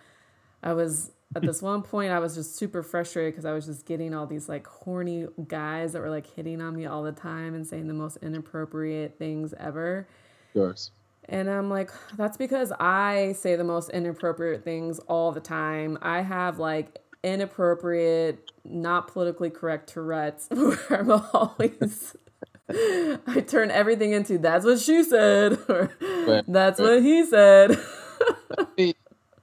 [0.62, 3.86] I was at this one point I was just super frustrated because I was just
[3.86, 7.54] getting all these like horny guys that were like hitting on me all the time
[7.54, 10.08] and saying the most inappropriate things ever.
[10.54, 10.90] Yours.
[11.28, 15.98] And I'm like, that's because I say the most inappropriate things all the time.
[16.00, 22.16] I have like inappropriate, not politically correct Tourette's where I'm always.
[22.70, 25.90] I turn everything into that's what she said or
[26.46, 27.78] that's what he said.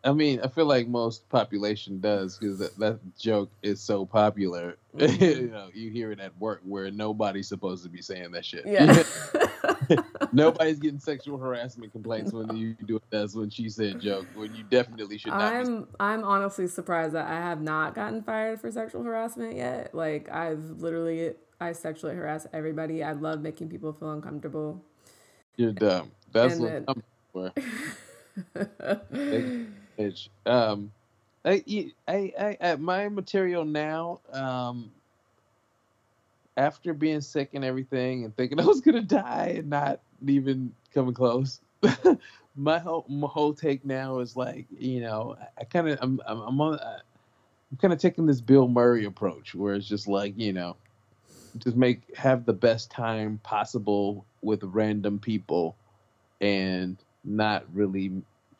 [0.05, 4.77] I mean, I feel like most population does because that, that joke is so popular.
[4.95, 5.23] Mm-hmm.
[5.25, 8.65] you know, you hear it at work where nobody's supposed to be saying that shit.
[8.65, 9.03] yeah.
[10.31, 13.03] Nobody's getting sexual harassment complaints when you do it.
[13.09, 14.25] That's when she said joke.
[14.35, 15.53] When you definitely should not.
[15.53, 19.93] I'm I'm honestly surprised that I have not gotten fired for sexual harassment yet.
[19.93, 23.03] Like I've literally I sexually harass everybody.
[23.03, 24.81] I love making people feel uncomfortable.
[25.57, 26.11] You're dumb.
[26.31, 27.03] That's And what then- I'm
[29.11, 29.71] for.
[30.45, 30.91] Um,
[31.43, 31.63] I,
[32.07, 34.21] I, I, I, my material now.
[34.31, 34.91] Um,
[36.57, 41.13] after being sick and everything, and thinking I was gonna die and not even coming
[41.13, 41.59] close,
[42.55, 46.41] my whole my whole take now is like you know I kind of I'm I'm
[46.41, 50.53] I'm, on, I'm kind of taking this Bill Murray approach where it's just like you
[50.53, 50.77] know
[51.57, 55.75] just make have the best time possible with random people
[56.41, 58.11] and not really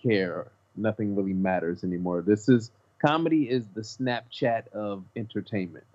[0.01, 2.21] care nothing really matters anymore.
[2.21, 2.71] This is
[3.05, 5.85] comedy is the snapchat of entertainment.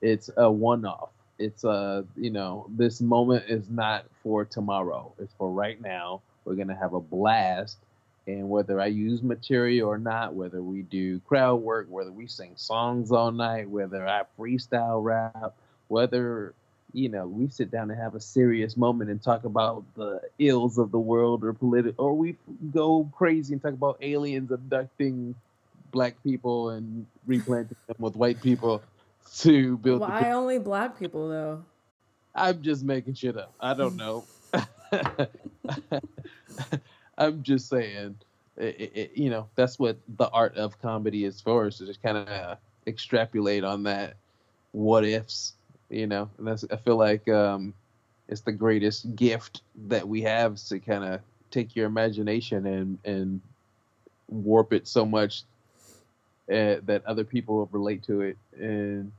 [0.00, 1.10] It's a one-off.
[1.38, 5.12] It's a you know this moment is not for tomorrow.
[5.18, 6.20] It's for right now.
[6.44, 7.78] We're to have a blast.
[8.26, 12.52] And whether I use material or not, whether we do crowd work, whether we sing
[12.56, 15.54] songs all night, whether I freestyle rap,
[15.88, 16.52] whether
[16.92, 20.78] you know we sit down and have a serious moment and talk about the ills
[20.78, 22.36] of the world or political, or we
[22.72, 25.34] go crazy and talk about aliens abducting
[25.90, 28.82] black people and replanting them with white people
[29.36, 30.00] to build.
[30.00, 30.30] Why the...
[30.32, 31.64] only black people though?
[32.34, 33.52] I'm just making shit up.
[33.60, 34.24] I don't know.
[37.18, 38.16] I'm just saying,
[38.56, 42.02] it, it, you know, that's what the art of comedy is for, is to just
[42.02, 44.14] kind of extrapolate on that
[44.72, 45.54] what ifs,
[45.90, 46.28] you know.
[46.38, 47.74] And that's I feel like um,
[48.28, 51.20] it's the greatest gift that we have to kind of
[51.50, 53.40] take your imagination and and
[54.28, 55.44] warp it so much
[56.50, 59.10] uh, that other people relate to it and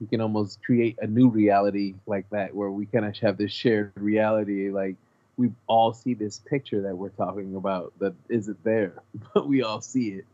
[0.00, 3.52] you can almost create a new reality like that where we kind of have this
[3.52, 4.94] shared reality like
[5.36, 8.94] we all see this picture that we're talking about that isn't there
[9.34, 10.24] but we all see it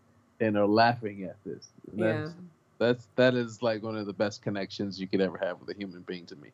[0.40, 2.28] and are laughing at this yeah.
[2.78, 6.02] That's that's like one of the best connections you could ever have with a human
[6.02, 6.50] being to me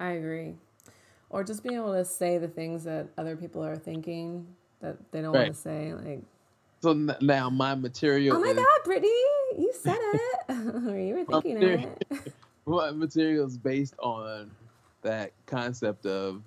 [0.00, 0.54] i agree
[1.30, 4.46] or just being able to say the things that other people are thinking
[4.80, 5.44] that they don't right.
[5.44, 6.22] want to say like
[6.82, 9.08] so now my material oh my is, god brittany
[9.56, 10.30] you said it
[10.86, 12.32] or you were thinking it.
[12.64, 14.50] what material is based on
[15.02, 16.42] that concept of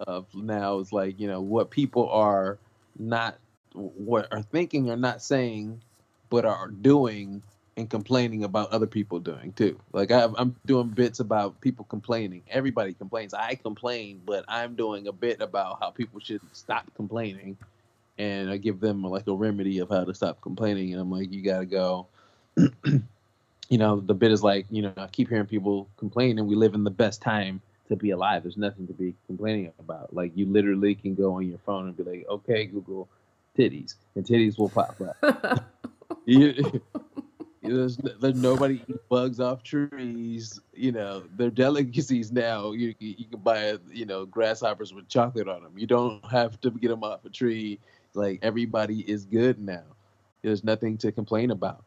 [0.00, 2.58] of now is like you know what people are
[2.98, 3.38] not
[3.76, 5.82] what are thinking or not saying,
[6.30, 7.42] but are doing
[7.76, 9.78] and complaining about other people doing too.
[9.92, 12.42] Like i am doing bits about people complaining.
[12.48, 13.34] Everybody complains.
[13.34, 17.56] I complain, but I'm doing a bit about how people should stop complaining,
[18.18, 20.92] and I give them like a remedy of how to stop complaining.
[20.92, 22.06] And I'm like, you gotta go.
[22.56, 26.54] you know, the bit is like, you know, I keep hearing people complain, and we
[26.54, 28.42] live in the best time to be alive.
[28.42, 30.14] There's nothing to be complaining about.
[30.14, 33.08] Like you literally can go on your phone and be like, okay, Google
[33.56, 35.64] titties, and titties will pop up.
[36.24, 36.82] you,
[37.68, 40.60] there's, there's nobody eat bugs off trees.
[40.74, 42.72] You know, they're delicacies now.
[42.72, 45.72] You you can buy you know grasshoppers with chocolate on them.
[45.76, 47.78] You don't have to get them off a tree.
[48.14, 49.84] Like everybody is good now.
[50.42, 51.84] There's nothing to complain about.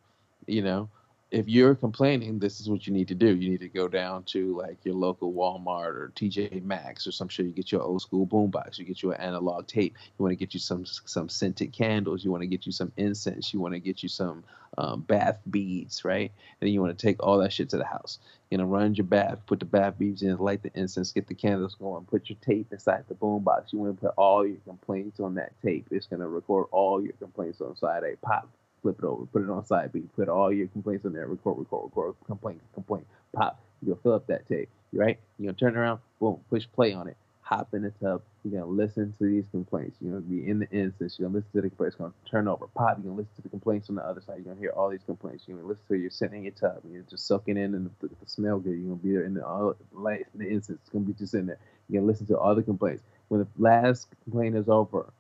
[0.47, 0.89] You know,
[1.31, 3.35] if you're complaining, this is what you need to do.
[3.35, 7.27] You need to go down to like your local Walmart or TJ Maxx or some
[7.27, 7.45] shit.
[7.45, 8.79] You get your old school boombox.
[8.79, 9.95] You get you an analog tape.
[10.17, 12.25] You want to get you some some scented candles.
[12.25, 13.53] You want to get you some incense.
[13.53, 14.43] You want to get you some
[14.79, 16.31] um, bath beads, right?
[16.59, 18.17] And then you want to take all that shit to the house.
[18.49, 21.35] You know, run your bath, put the bath beads in, light the incense, get the
[21.35, 23.71] candles going, put your tape inside the boombox.
[23.71, 25.85] You want to put all your complaints on that tape.
[25.91, 28.17] It's gonna record all your complaints on side A.
[28.17, 28.49] Pop
[28.81, 31.57] flip it over, put it on side B, put all your complaints in there, record,
[31.57, 33.59] record, record, complaint, complaint, pop.
[33.81, 35.19] You're gonna fill up that tape, right?
[35.37, 38.21] You're gonna turn around, boom, push play on it, hop in the tub.
[38.43, 39.97] You're gonna listen to these complaints.
[39.99, 41.17] You're gonna be in the instance.
[41.17, 41.95] You're gonna listen to the complaints.
[41.95, 42.97] It's gonna turn over, pop.
[42.97, 44.35] You're gonna listen to the complaints on the other side.
[44.37, 45.45] You're gonna hear all these complaints.
[45.47, 45.97] You're gonna listen to.
[45.97, 46.81] You're sitting in your tub.
[46.89, 48.71] You're just soaking in, and the, the smell good.
[48.77, 50.79] You're gonna be there in the all light, the instance.
[50.81, 51.57] It's gonna be just in there.
[51.89, 53.03] You're gonna listen to all the complaints.
[53.29, 55.11] When the last complaint is over,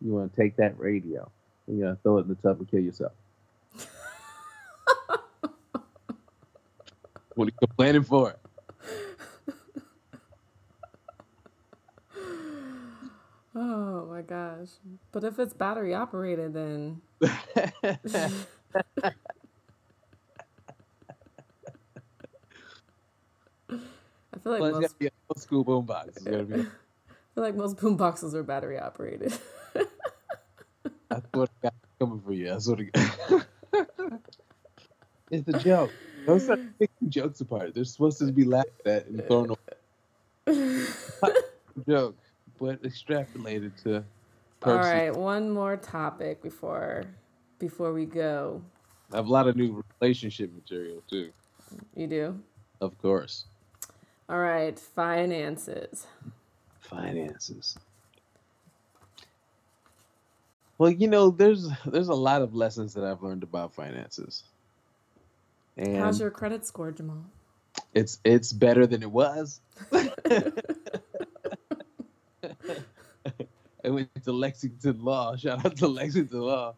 [0.00, 1.30] you wanna take that radio
[1.66, 3.12] and you're gonna throw it in the tub and kill yourself.
[7.34, 8.36] What are you complaining for?
[13.56, 14.70] Oh my gosh.
[15.12, 17.00] But if it's battery operated, then.
[17.22, 17.28] I
[24.42, 24.96] feel like well, most...
[25.28, 26.26] old school boombox.
[26.26, 26.44] I
[27.34, 29.32] feel like most boom boxes are battery operated.
[31.14, 32.52] I thought got coming for you.
[32.52, 32.88] I sort of.
[35.30, 35.92] it's the joke.
[36.26, 37.74] Don't start picking jokes apart.
[37.74, 39.58] They're supposed to be laughed at and thrown away.
[41.88, 42.16] joke,
[42.58, 44.04] but extrapolated to.
[44.60, 44.80] Person.
[44.80, 47.04] All right, one more topic before
[47.58, 48.62] before we go.
[49.12, 51.30] I have a lot of new relationship material too.
[51.94, 52.40] You do?
[52.80, 53.44] Of course.
[54.28, 56.06] All right, finances.
[56.80, 57.76] Finances.
[60.78, 64.42] Well, you know, there's there's a lot of lessons that I've learned about finances.
[65.76, 67.24] And How's your credit score, Jamal?
[67.92, 69.60] It's it's better than it was.
[73.84, 75.36] I went to Lexington Law.
[75.38, 76.74] Shout out to Lexington Law.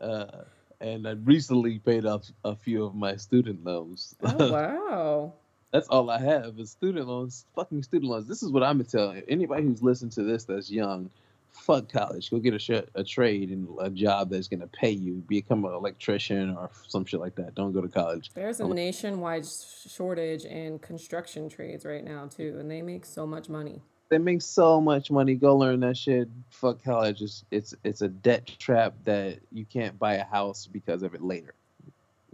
[0.00, 0.44] Uh,
[0.80, 4.16] and I recently paid off a few of my student loans.
[4.22, 5.32] Oh wow.
[5.70, 8.26] That's all I have is student loans, fucking student loans.
[8.26, 9.22] This is what I'm gonna tell you.
[9.28, 11.10] Anybody who's listening to this that's young,
[11.52, 12.30] fuck college.
[12.30, 15.22] Go get a, sh- a trade and a job that's gonna pay you.
[15.28, 17.54] Become an electrician or some shit like that.
[17.54, 18.30] Don't go to college.
[18.34, 23.48] There's a nationwide shortage in construction trades right now too, and they make so much
[23.48, 23.82] money.
[24.08, 25.34] They make so much money.
[25.34, 26.28] Go learn that shit.
[26.50, 27.22] Fuck college.
[27.22, 31.22] It's it's it's a debt trap that you can't buy a house because of it
[31.22, 31.54] later.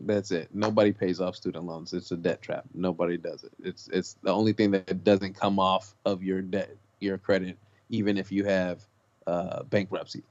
[0.01, 0.49] That's it.
[0.53, 1.93] Nobody pays off student loans.
[1.93, 2.65] It's a debt trap.
[2.73, 3.53] Nobody does it.
[3.63, 7.59] It's it's the only thing that doesn't come off of your debt, your credit,
[7.91, 8.88] even if you have
[9.29, 10.23] uh, bankruptcy.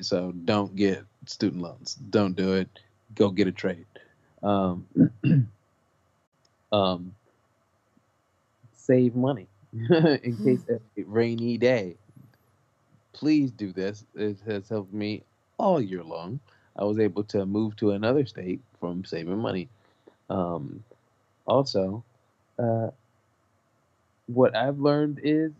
[0.00, 1.94] So don't get student loans.
[2.10, 2.68] Don't do it.
[3.14, 3.84] Go get a trade.
[4.42, 4.86] Um,
[6.72, 7.14] um,
[8.72, 11.96] save money in case of a rainy day.
[13.12, 14.04] Please do this.
[14.14, 15.22] It has helped me
[15.58, 16.40] all year long.
[16.76, 19.68] I was able to move to another state from saving money.
[20.28, 20.82] Um,
[21.46, 22.02] also,
[22.58, 22.88] uh,
[24.26, 25.52] what I've learned is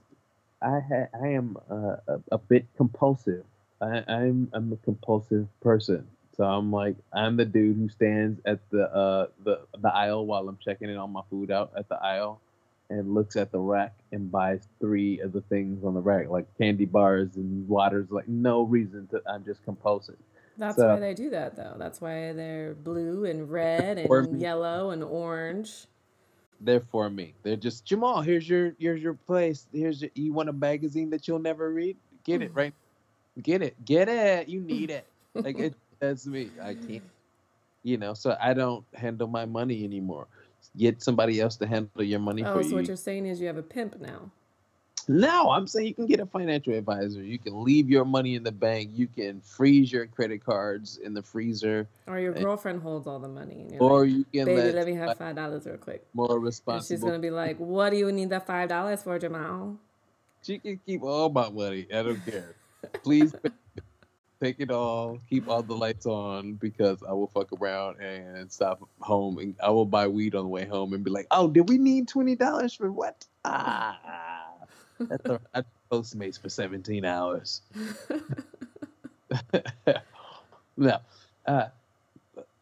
[0.66, 3.44] I ha- I am uh, a, a bit compulsive.
[3.80, 6.06] I, I'm I'm a compulsive person.
[6.36, 10.48] So I'm like I'm the dude who stands at the uh the the aisle while
[10.48, 12.40] I'm checking in on my food out at the aisle
[12.90, 16.46] and looks at the rack and buys three of the things on the rack, like
[16.58, 20.16] candy bars and waters, like no reason to I'm just compulsive.
[20.58, 21.74] That's so, why they do that though.
[21.78, 25.86] That's why they're blue and red and yellow and orange.
[26.60, 27.34] They're for me.
[27.42, 28.22] They're just Jamal.
[28.22, 29.66] Here's your here's your place.
[29.72, 31.96] Here's your, you want a magazine that you'll never read.
[32.24, 32.58] Get it hmm.
[32.58, 32.74] right.
[33.42, 33.84] Get it.
[33.84, 34.48] Get it.
[34.48, 34.66] You hmm.
[34.66, 35.06] need it.
[35.36, 35.74] Like it.
[35.98, 36.50] That's me.
[36.62, 37.02] I can't.
[37.82, 38.14] You know.
[38.14, 40.28] So I don't handle my money anymore.
[40.78, 42.70] Get somebody else to handle your money oh, for so you.
[42.70, 44.30] So what you're saying is you have a pimp now.
[45.08, 47.22] No, I'm saying you can get a financial advisor.
[47.22, 48.90] You can leave your money in the bank.
[48.92, 51.88] You can freeze your credit cards in the freezer.
[52.08, 53.76] Or your girlfriend holds all the money.
[53.78, 56.04] or like, you can baby, let, let me have five dollars real quick.
[56.12, 56.76] More responsible.
[56.76, 59.76] And she's gonna be like, "What do you need that five dollars for, Jamal?"
[60.42, 61.86] She can keep all my money.
[61.92, 62.56] I don't care.
[63.04, 63.32] Please
[64.42, 65.20] take it all.
[65.30, 69.70] Keep all the lights on because I will fuck around and stop home and I
[69.70, 72.34] will buy weed on the way home and be like, "Oh, did we need twenty
[72.34, 74.45] dollars for what?" Ah.
[74.98, 77.62] That's a, that's Postmates for 17 hours.
[80.76, 80.98] no.
[81.46, 81.66] Uh,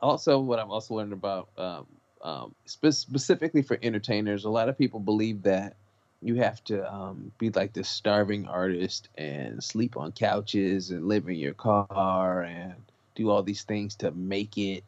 [0.01, 1.87] also, what I've also learned about, um,
[2.23, 5.77] um, spe- specifically for entertainers, a lot of people believe that
[6.21, 11.29] you have to um, be like this starving artist and sleep on couches and live
[11.29, 12.75] in your car and
[13.15, 14.85] do all these things to make it.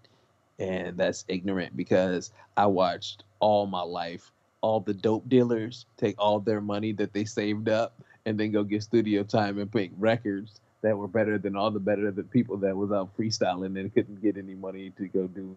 [0.58, 4.32] And that's ignorant because I watched all my life
[4.66, 8.64] all the dope dealers take all their money that they saved up and then go
[8.64, 12.56] get studio time and make records that were better than all the better the people
[12.56, 15.54] that was out freestyling and couldn't get any money to go do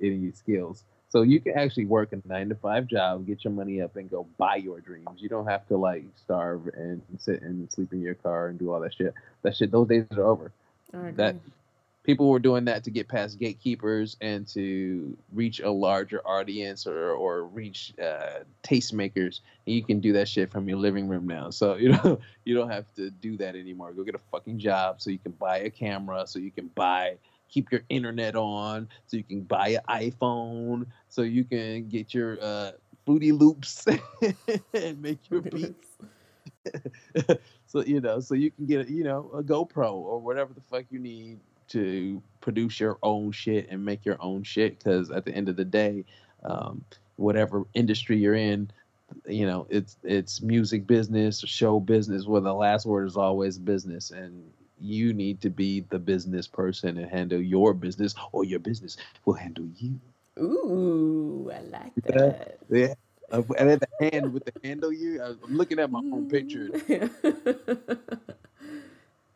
[0.00, 0.84] any skills.
[1.10, 4.10] So you can actually work a nine to five job, get your money up, and
[4.10, 5.18] go buy your dreams.
[5.18, 8.72] You don't have to like starve and sit and sleep in your car and do
[8.72, 9.12] all that shit.
[9.42, 10.50] That shit, those days are over.
[11.16, 11.36] That
[12.06, 17.10] people were doing that to get past gatekeepers and to reach a larger audience or
[17.10, 19.40] or reach uh, tastemakers.
[19.66, 21.50] And you can do that shit from your living room now.
[21.50, 23.92] So you know you don't have to do that anymore.
[23.92, 27.18] Go get a fucking job so you can buy a camera, so you can buy
[27.48, 32.38] keep your internet on, so you can buy an iPhone, so you can get your
[32.40, 32.72] uh,
[33.04, 33.86] Fruity Loops
[34.74, 35.88] and make your beats.
[37.66, 40.84] so you know, so you can get you know a GoPro or whatever the fuck
[40.90, 45.32] you need to produce your own shit and make your own shit because at the
[45.32, 46.04] end of the day
[46.44, 46.84] um,
[47.16, 48.70] whatever industry you're in
[49.26, 54.10] you know it's it's music business show business where the last word is always business
[54.10, 54.44] and
[54.78, 59.34] you need to be the business person and handle your business or your business will
[59.34, 59.98] handle you.
[60.38, 62.58] Ooh i like that.
[62.70, 62.94] yeah,
[63.32, 63.42] yeah.
[63.58, 66.68] and at the hand with the handle you i'm looking at my own picture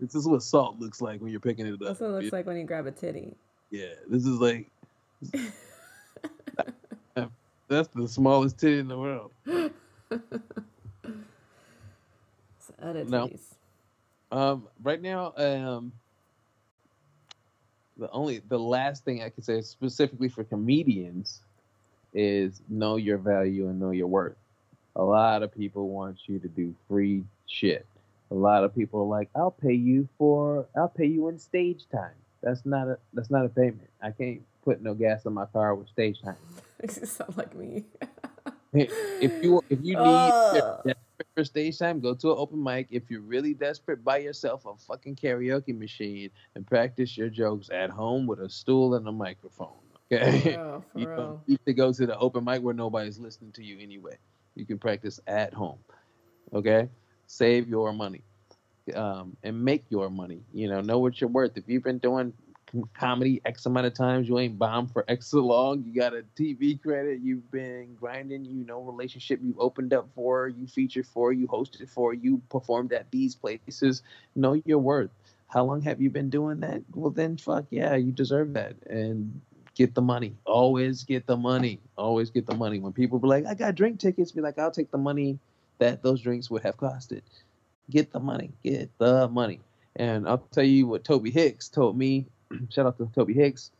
[0.00, 1.80] This is what salt looks like when you're picking it up.
[1.80, 3.36] That's what it looks like when you grab a titty.
[3.70, 4.70] Yeah, this is like
[7.68, 9.30] that's the smallest titty in the world.
[12.80, 13.30] no.
[14.32, 15.92] Um, right now, um,
[17.98, 21.42] the only the last thing I can say specifically for comedians
[22.14, 24.36] is know your value and know your worth.
[24.96, 27.86] A lot of people want you to do free shit
[28.30, 31.88] a lot of people are like, "I'll pay you for, I'll pay you in stage
[31.90, 33.90] time." That's not a, that's not a payment.
[34.02, 36.36] I can't put no gas in my car with stage time.
[36.82, 37.84] you sound like me.
[38.72, 40.96] if you if you need desperate
[41.34, 42.88] for stage time, go to an open mic.
[42.90, 47.90] If you're really desperate, buy yourself a fucking karaoke machine and practice your jokes at
[47.90, 49.68] home with a stool and a microphone.
[50.12, 51.16] Okay, Bro, for you real.
[51.16, 54.16] don't need to go to the open mic where nobody's listening to you anyway.
[54.54, 55.78] You can practice at home.
[56.52, 56.88] Okay,
[57.30, 58.22] save your money
[58.94, 60.40] um, and make your money.
[60.52, 61.56] You know, know what you're worth.
[61.56, 62.32] If you've been doing
[62.94, 65.84] comedy X amount of times, you ain't bombed for X so long.
[65.84, 67.20] You got a TV credit.
[67.22, 68.44] You've been grinding.
[68.44, 70.48] You know, relationship you've opened up for.
[70.48, 71.32] You featured for.
[71.32, 72.12] You hosted for.
[72.12, 74.02] You performed at these places.
[74.34, 75.10] Know your worth.
[75.46, 76.82] How long have you been doing that?
[76.94, 78.74] Well, then, fuck yeah, you deserve that.
[78.88, 79.40] And
[79.74, 80.34] get the money.
[80.44, 81.80] Always get the money.
[81.96, 82.78] Always get the money.
[82.78, 85.38] When people be like, I got drink tickets, be like, I'll take the money
[85.80, 87.22] that those drinks would have costed
[87.90, 89.60] get the money, get the money.
[89.96, 92.26] And I'll tell you what Toby Hicks told me.
[92.70, 93.72] Shout out to Toby Hicks.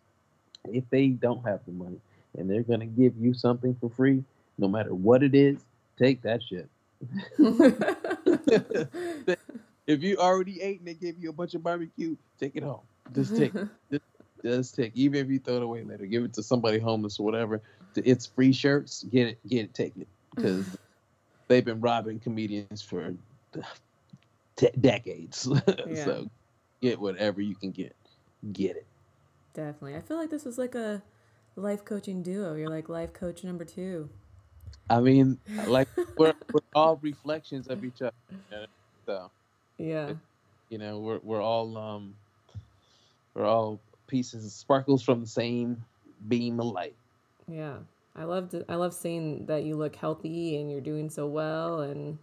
[0.69, 2.01] If they don't have the money
[2.37, 4.23] and they're gonna give you something for free,
[4.59, 5.65] no matter what it is,
[5.99, 6.69] take that shit.
[9.87, 12.83] if you already ate and they gave you a bunch of barbecue, take it home.
[13.15, 13.69] Just take it.
[13.91, 14.05] Just,
[14.43, 14.93] just take.
[14.95, 17.61] Even if you throw it away later, give it to somebody homeless or whatever.
[17.95, 19.05] It's free shirts.
[19.11, 19.39] Get it.
[19.47, 19.75] Get it.
[19.75, 20.09] Take it.
[20.35, 20.79] Because
[21.51, 23.13] they've been robbing comedians for
[24.81, 25.47] decades.
[25.87, 26.05] Yeah.
[26.05, 26.31] so
[26.81, 27.95] get whatever you can get.
[28.53, 28.87] Get it.
[29.53, 29.97] Definitely.
[29.97, 31.03] I feel like this was like a
[31.57, 32.55] life coaching duo.
[32.55, 34.09] You're like life coach number two.
[34.89, 38.15] I mean, like we're, we're all reflections of each other.
[38.31, 38.67] you know?
[39.07, 39.31] So
[39.77, 40.13] Yeah.
[40.69, 42.15] you know, we're we're all um,
[43.35, 45.85] we're all pieces, sparkles from the same
[46.29, 46.95] beam of light.
[47.49, 47.79] Yeah.
[48.17, 48.55] I loved.
[48.69, 52.19] I love seeing that you look healthy and you're doing so well and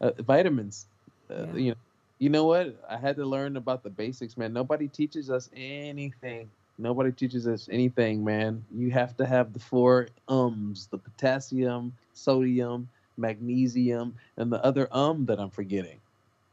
[0.00, 0.86] Uh, vitamins.
[1.28, 1.54] Uh, Yeah.
[1.54, 1.76] You know,
[2.20, 2.76] you know what?
[2.88, 4.52] I had to learn about the basics, man.
[4.52, 6.50] Nobody teaches us anything.
[6.78, 8.64] Nobody teaches us anything, man.
[8.72, 15.26] You have to have the four ums: the potassium, sodium, magnesium, and the other um
[15.26, 16.00] that I'm forgetting.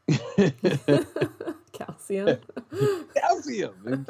[1.72, 2.38] calcium.
[3.16, 3.76] Calcium.
[3.86, 4.06] You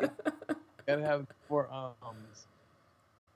[0.88, 2.47] gotta have four ums.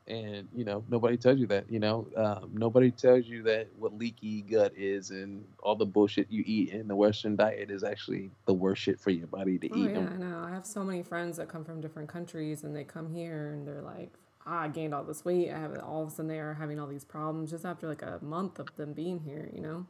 [0.09, 1.71] And you know, nobody tells you that.
[1.71, 6.31] You know, um, nobody tells you that what leaky gut is, and all the bullshit
[6.31, 9.71] you eat in the Western diet is actually the worst shit for your body to
[9.71, 9.91] Oh eat.
[9.91, 10.43] yeah, I know.
[10.45, 13.67] I have so many friends that come from different countries and they come here and
[13.67, 14.11] they're like,
[14.47, 15.51] ah, I gained all this weight.
[15.51, 18.01] I have all of a sudden they are having all these problems just after like
[18.01, 19.85] a month of them being here, you know?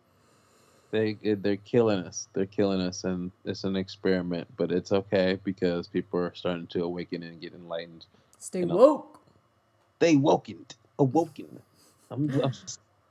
[0.91, 2.27] They they're killing us.
[2.33, 6.83] They're killing us, and it's an experiment, but it's okay because people are starting to
[6.83, 8.05] awaken and get enlightened.
[8.39, 9.18] Stay woke.
[9.99, 10.65] They woken,
[10.97, 11.59] awoken.
[12.11, 12.51] I'm, I'm,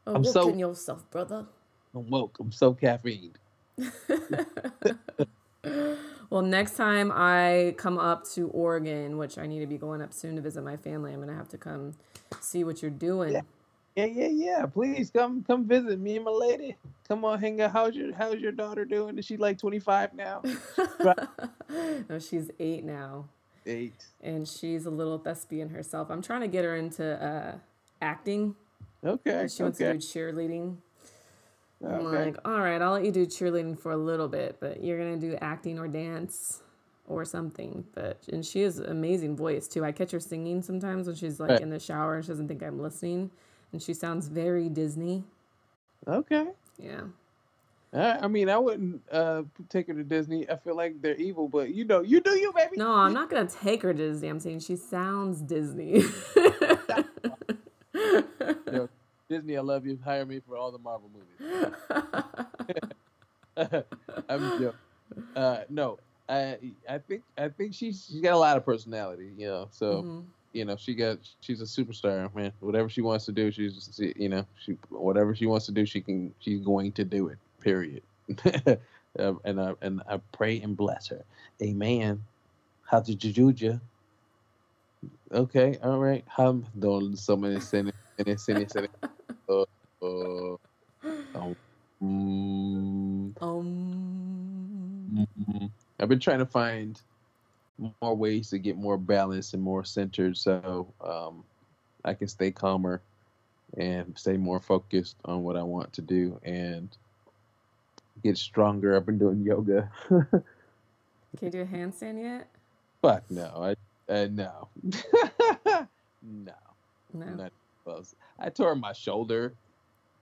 [0.06, 1.46] I'm Awoken so- yourself, brother.
[1.94, 2.38] I'm woke.
[2.40, 3.36] I'm so caffeined.
[6.30, 10.12] well, next time I come up to Oregon, which I need to be going up
[10.12, 11.94] soon to visit my family, I'm gonna have to come
[12.40, 13.32] see what you're doing.
[13.32, 13.40] Yeah.
[13.96, 14.66] Yeah, yeah, yeah.
[14.66, 16.76] Please come, come visit me and my lady.
[17.08, 17.72] Come on, hang out.
[17.72, 19.18] How's your How's your daughter doing?
[19.18, 20.42] Is she like 25 now?
[22.08, 23.28] no, she's eight now,
[23.68, 24.06] Eight.
[24.22, 26.08] and she's a little thespian herself.
[26.10, 27.58] I'm trying to get her into uh,
[28.02, 28.54] acting.
[29.04, 29.46] Okay.
[29.48, 29.92] She wants okay.
[29.92, 30.76] to do cheerleading.
[31.86, 34.98] I'm like, all right, I'll let you do cheerleading for a little bit, but you're
[34.98, 36.62] gonna do acting or dance
[37.06, 37.84] or something.
[37.94, 39.84] But and she has an amazing voice too.
[39.84, 41.60] I catch her singing sometimes when she's like Right.
[41.60, 43.30] in the shower and she doesn't think I'm listening,
[43.72, 45.22] and she sounds very Disney.
[46.08, 46.48] okay.
[46.78, 47.02] Yeah.
[47.92, 50.48] I mean, I wouldn't uh, take her to Disney.
[50.50, 52.76] I feel like they're evil, but you know, you do you, baby.
[52.76, 54.28] No, I'm not gonna take her to Disney.
[54.28, 56.02] I'm saying she sounds Disney.
[58.72, 58.88] Yo,
[59.28, 59.98] Disney, I love you.
[60.04, 61.74] Hire me for all the Marvel movies.
[64.28, 64.72] I'm joking.
[65.34, 66.58] Uh, no, I
[66.88, 69.68] I think I think she's she's got a lot of personality, you know.
[69.70, 70.24] So Mhm.
[70.52, 72.52] you know, she got she's a superstar, man.
[72.60, 76.00] Whatever she wants to do, she's you know, she whatever she wants to do, she
[76.00, 77.38] can she's going to do it.
[77.60, 78.02] Period.
[79.18, 81.24] Um, and I and I pray and bless her.
[81.62, 82.22] Amen.
[82.84, 83.78] How did you do, ya?
[85.32, 86.24] Okay, all right.
[86.28, 87.90] How don't so many sin
[88.20, 88.88] sin sin sin.
[89.48, 89.64] Uh,
[90.02, 90.56] uh,
[91.34, 91.56] um,
[92.02, 95.10] mm, Um.
[95.12, 95.70] Mhm.
[96.00, 97.00] I've been trying to find
[98.02, 101.44] more ways to get more balanced and more centered so um,
[102.04, 103.02] I can stay calmer
[103.78, 106.96] and stay more focused on what I want to do and
[108.22, 108.96] get stronger.
[108.96, 109.90] I've been doing yoga.
[110.08, 110.42] Can
[111.40, 112.48] you do a handstand yet?
[113.02, 113.74] Fuck no.
[114.08, 114.68] I, uh, no.
[116.22, 116.52] no.
[117.14, 117.26] No.
[117.26, 117.52] Not
[117.84, 118.14] close.
[118.38, 119.54] I tore my shoulder.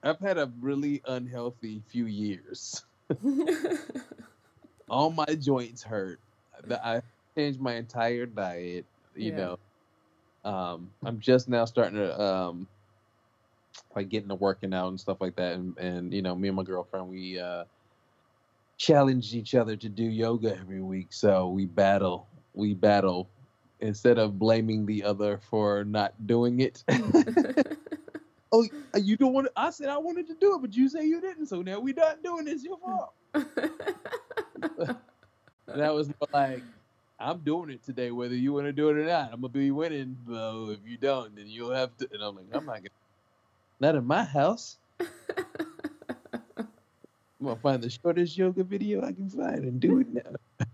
[0.03, 2.85] I've had a really unhealthy few years.
[4.89, 6.21] all my joints hurt.
[6.71, 7.01] I
[7.37, 8.85] changed my entire diet.
[9.15, 9.37] You Yeah.
[9.37, 9.59] know,
[10.51, 12.69] um, I'm just now starting to um,
[13.95, 15.55] like getting to working out and stuff like that.
[15.55, 17.65] And and you know, me and my girlfriend we uh,
[18.79, 21.13] challenge each other to do yoga every week.
[21.13, 22.29] So we battle.
[22.55, 23.31] We battle
[23.81, 26.85] instead of blaming the other for not doing it.
[28.53, 29.47] oh, uh, you don't want.
[29.47, 31.47] To, I said I wanted to do it, but you say you didn't.
[31.47, 32.53] So now we're not doing it.
[32.53, 33.15] It's your fault.
[35.67, 36.63] that was like,
[37.19, 39.33] I'm doing it today, whether you want to do it or not.
[39.33, 40.71] I'm gonna be winning, though.
[40.71, 42.09] If you don't, then you'll have to.
[42.13, 42.89] And I'm like, I'm not gonna.
[43.79, 44.79] Not in my house.
[47.41, 50.67] I'm gonna find the shortest yoga video I can find and do it now.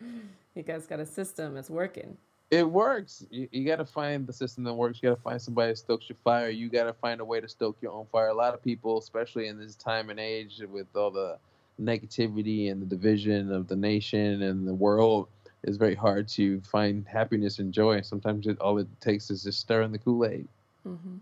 [0.54, 1.56] you guys got a system.
[1.56, 2.16] It's working.
[2.50, 3.26] It works.
[3.30, 5.00] You, you got to find the system that works.
[5.02, 6.50] You got to find somebody that stokes your fire.
[6.50, 8.28] You got to find a way to stoke your own fire.
[8.28, 11.38] A lot of people, especially in this time and age with all the
[11.82, 15.26] negativity and the division of the nation and the world,
[15.64, 18.02] it's very hard to find happiness and joy.
[18.02, 20.46] Sometimes it, all it takes is just stirring the Kool Aid.
[20.86, 21.16] Mm-hmm.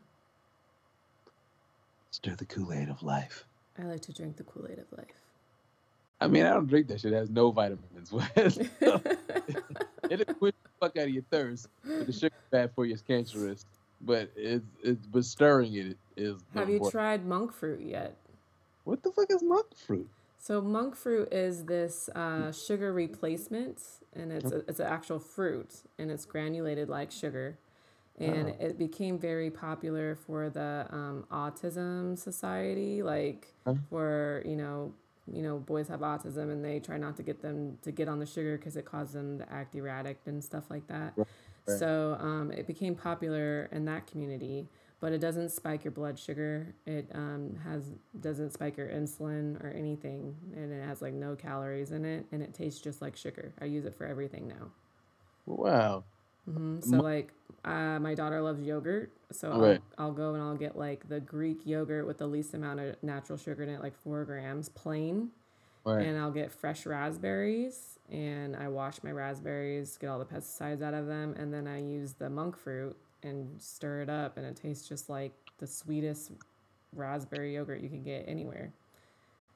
[2.10, 3.46] Stir the Kool Aid of life.
[3.78, 5.06] I like to drink the Kool Aid of life.
[6.20, 7.12] I mean, I don't drink that shit.
[7.12, 8.12] It has no vitamins.
[8.12, 8.20] It'll
[10.34, 11.68] quench the fuck out of your thirst.
[11.84, 13.64] But the sugar bad for you is cancerous.
[14.00, 16.40] But it's it's but stirring it is.
[16.54, 18.16] Have you tried monk fruit yet?
[18.84, 20.08] What the fuck is monk fruit?
[20.38, 23.80] So monk fruit is this uh, sugar replacement,
[24.12, 27.58] and it's a, it's an actual fruit, and it's granulated like sugar,
[28.18, 28.64] and oh.
[28.64, 33.74] it became very popular for the um, autism society, like huh?
[33.88, 34.92] for you know
[35.32, 38.18] you know boys have autism and they try not to get them to get on
[38.18, 41.12] the sugar because it causes them to act erratic and stuff like that.
[41.16, 41.26] Right.
[41.78, 44.68] So um, it became popular in that community
[45.02, 46.76] but it doesn't spike your blood sugar.
[46.86, 47.90] It um, has
[48.20, 52.40] doesn't spike your insulin or anything, and it has like no calories in it, and
[52.40, 53.52] it tastes just like sugar.
[53.60, 54.70] I use it for everything now.
[55.44, 56.04] Wow.
[56.48, 56.80] Mm-hmm.
[56.80, 57.32] So like,
[57.64, 59.80] uh, my daughter loves yogurt, so right.
[59.98, 62.96] I'll, I'll go and I'll get like the Greek yogurt with the least amount of
[63.02, 65.30] natural sugar in it, like four grams, plain.
[65.84, 66.06] Right.
[66.06, 70.94] And I'll get fresh raspberries, and I wash my raspberries, get all the pesticides out
[70.94, 74.54] of them, and then I use the monk fruit and stir it up, and it
[74.54, 76.32] tastes just like the sweetest
[76.94, 78.72] raspberry yogurt you can get anywhere.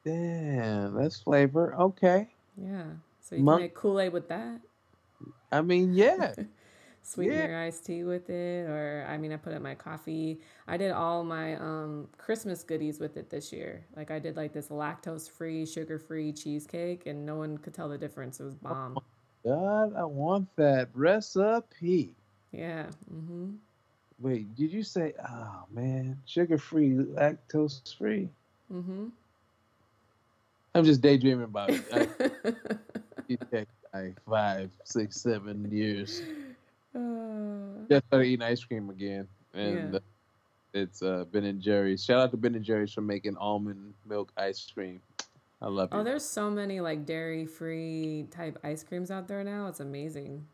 [0.05, 1.75] Damn, that's flavor.
[1.77, 2.29] Okay.
[2.57, 2.85] Yeah.
[3.21, 4.61] So you Monk- can make Kool Aid with that.
[5.53, 6.35] I mean, yeah.
[7.07, 7.47] Sweeten yeah.
[7.47, 10.41] your iced tea with it, or I mean, I put it in my coffee.
[10.67, 13.87] I did all my um, Christmas goodies with it this year.
[13.95, 17.89] Like I did like this lactose free, sugar free cheesecake, and no one could tell
[17.89, 18.41] the difference.
[18.41, 18.99] It was bomb.
[18.99, 19.03] Oh
[19.45, 22.13] God, I want that recipe.
[22.51, 22.87] Yeah.
[23.15, 23.51] Mm-hmm.
[24.19, 25.15] Wait, did you say?
[25.29, 28.29] Oh man, sugar free, lactose free.
[28.73, 29.07] Mm-hmm.
[30.75, 31.85] I'm just daydreaming about it.
[33.53, 36.21] I, like five, six, seven years.
[36.97, 39.99] Uh, just started eating ice cream again, and yeah.
[39.99, 40.01] uh,
[40.73, 42.05] it's uh, Ben and Jerry's.
[42.05, 45.01] Shout out to Ben and Jerry's for making almond milk ice cream.
[45.61, 45.97] I love it.
[45.97, 49.69] Oh, there's so many like dairy free type ice creams out there now.
[49.69, 50.47] It's amazing.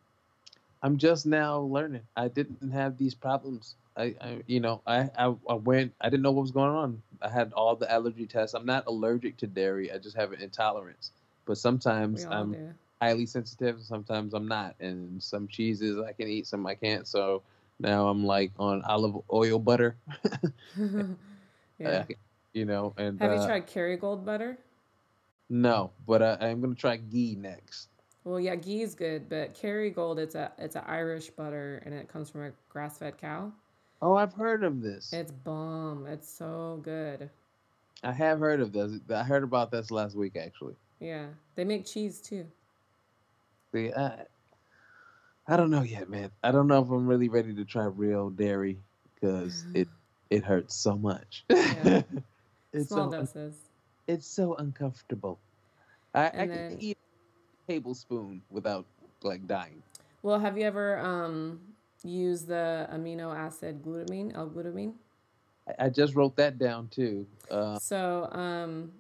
[0.83, 2.03] I'm just now learning.
[2.17, 3.77] I didn't have these problems.
[3.97, 5.93] I, I you know, I, I, I went.
[6.01, 7.03] I didn't know what was going on.
[7.21, 8.55] I had all the allergy tests.
[8.55, 9.93] I'm not allergic to dairy.
[9.93, 11.11] I just have an intolerance.
[11.45, 12.75] But sometimes I'm do.
[13.03, 13.83] Highly sensitive.
[13.83, 14.77] Sometimes I'm not.
[14.79, 17.07] And some cheeses I can eat, some I can't.
[17.07, 17.43] So
[17.81, 19.97] now I'm like on olive oil butter.
[21.79, 22.05] yeah.
[22.53, 24.57] you know, and have uh, you tried Kerrygold butter?
[25.51, 27.89] No, but I, I'm gonna try ghee next.
[28.25, 32.09] Well, yeah, ghee is good, but Kerrygold it's a it's an Irish butter and it
[32.09, 33.53] comes from a grass fed cow.
[34.01, 35.13] Oh, I've heard of this.
[35.13, 36.07] It's bomb.
[36.07, 37.31] It's so good.
[38.05, 38.93] I have heard of this.
[39.13, 40.75] I heard about this last week actually.
[41.01, 41.27] Yeah,
[41.57, 42.47] they make cheese too.
[43.75, 44.25] I,
[45.47, 46.31] I don't know yet, man.
[46.43, 48.79] I don't know if I'm really ready to try real dairy
[49.15, 49.89] because it
[50.31, 51.45] it hurts so much.
[51.51, 52.03] Yeah.
[52.73, 53.55] it's Small so, doses.
[54.07, 55.41] It's so uncomfortable.
[56.15, 56.99] I, I then, can eat
[57.69, 58.87] a tablespoon without
[59.23, 59.83] like dying.
[60.23, 61.61] Well, have you ever um,
[62.05, 64.95] used the amino acid glutamine, L-glutamine?
[65.69, 67.27] I, I just wrote that down too.
[67.51, 68.93] Uh, so um,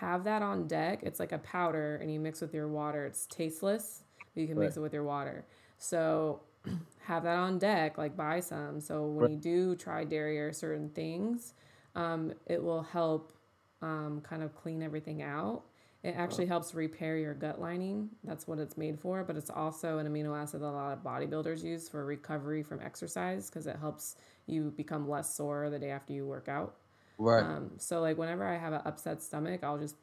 [0.00, 1.00] have that on deck.
[1.02, 3.04] It's like a powder, and you mix with your water.
[3.04, 4.02] It's tasteless.
[4.34, 4.64] you can right.
[4.64, 5.44] mix it with your water.
[5.78, 6.40] So
[7.04, 7.98] have that on deck.
[7.98, 8.80] Like buy some.
[8.80, 9.30] So when right.
[9.32, 11.52] you do try dairy or certain things,
[11.94, 13.32] um, it will help
[13.82, 15.64] um, kind of clean everything out.
[16.02, 18.08] It actually helps repair your gut lining.
[18.24, 21.04] That's what it's made for, but it's also an amino acid that a lot of
[21.04, 25.90] bodybuilders use for recovery from exercise because it helps you become less sore the day
[25.90, 26.76] after you work out.
[27.20, 27.44] Right.
[27.44, 29.94] Um, so like whenever I have an upset stomach, I'll just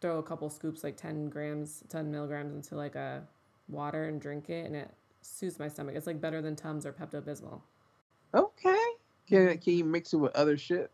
[0.00, 3.24] throw a couple scoops, like ten grams, ten milligrams, into like a
[3.68, 4.88] water and drink it, and it
[5.22, 5.96] soothes my stomach.
[5.96, 7.60] It's like better than Tums or Pepto Bismol.
[8.32, 8.84] Okay.
[9.28, 10.90] Can can you mix it with other shit?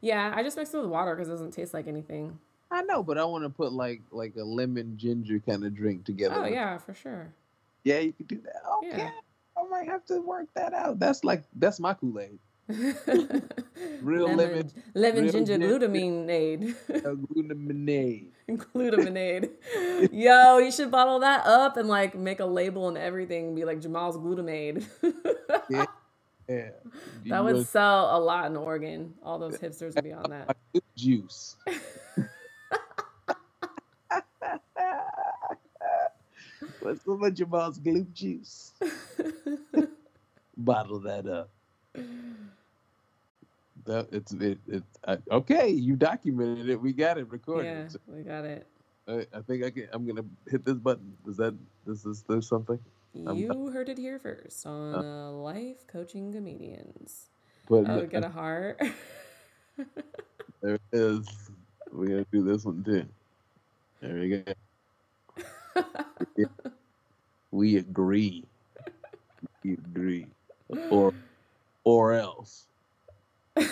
[0.00, 2.38] Yeah, I just mix it with water because it doesn't taste like anything.
[2.72, 6.04] I know, but I want to put like like a lemon ginger kind of drink
[6.04, 6.34] together.
[6.38, 7.32] Oh yeah, for sure.
[7.84, 8.62] yeah, you could do that.
[8.78, 9.10] Okay, Yeah.
[9.56, 10.98] I might have to work that out.
[10.98, 12.38] That's like that's my Kool Aid.
[14.00, 16.74] Real lemon, lemon- lemon real ginger glutamine Lemonade.
[18.48, 19.50] Glutaminade.
[20.12, 23.54] Yo, you should bottle that up and like make a label and everything.
[23.54, 24.84] Be like Jamal's glutamate.
[25.68, 25.84] Yeah.
[26.48, 26.70] Yeah.
[27.26, 29.14] That would sell a lot in Oregon.
[29.22, 30.56] All those hipsters would be on that.
[30.96, 31.56] juice.
[36.80, 38.72] What's so much about glue juice?
[40.56, 41.50] Bottle that up.
[43.84, 45.68] That it's it, it I, okay.
[45.68, 46.80] You documented it.
[46.80, 47.66] We got it recorded.
[47.66, 48.66] yeah, So we got it.
[49.06, 49.88] I, I think I can.
[49.92, 51.12] I'm gonna hit this button.
[51.28, 51.54] Is that
[51.86, 52.78] this is there something?
[53.26, 57.28] I'm You heard it here first on uh, Life Coaching Comedians.
[57.68, 58.80] But get a heart.
[60.62, 61.26] there it is.
[61.92, 63.06] We're gonna do this one too.
[64.00, 64.54] There we go.
[67.54, 68.44] We agree.
[69.62, 70.26] We agree.
[70.90, 71.14] Or
[71.84, 72.66] or else.
[73.56, 73.62] I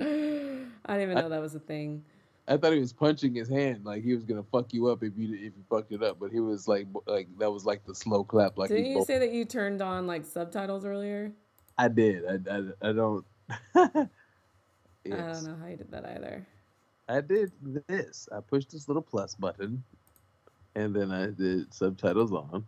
[0.00, 2.04] didn't even know that was a thing.
[2.48, 5.12] I thought he was punching his hand like he was gonna fuck you up if
[5.16, 7.94] you if you fucked it up, but he was like like that was like the
[7.94, 11.32] slow clap like Didn't you both- say that you turned on like subtitles earlier?
[11.78, 12.24] I did.
[12.24, 13.24] I, I, I don't.
[13.74, 14.08] I
[15.04, 16.46] don't know how you did that either.
[17.08, 17.52] I did
[17.88, 18.28] this.
[18.32, 19.82] I pushed this little plus button,
[20.74, 22.64] and then I did subtitles on.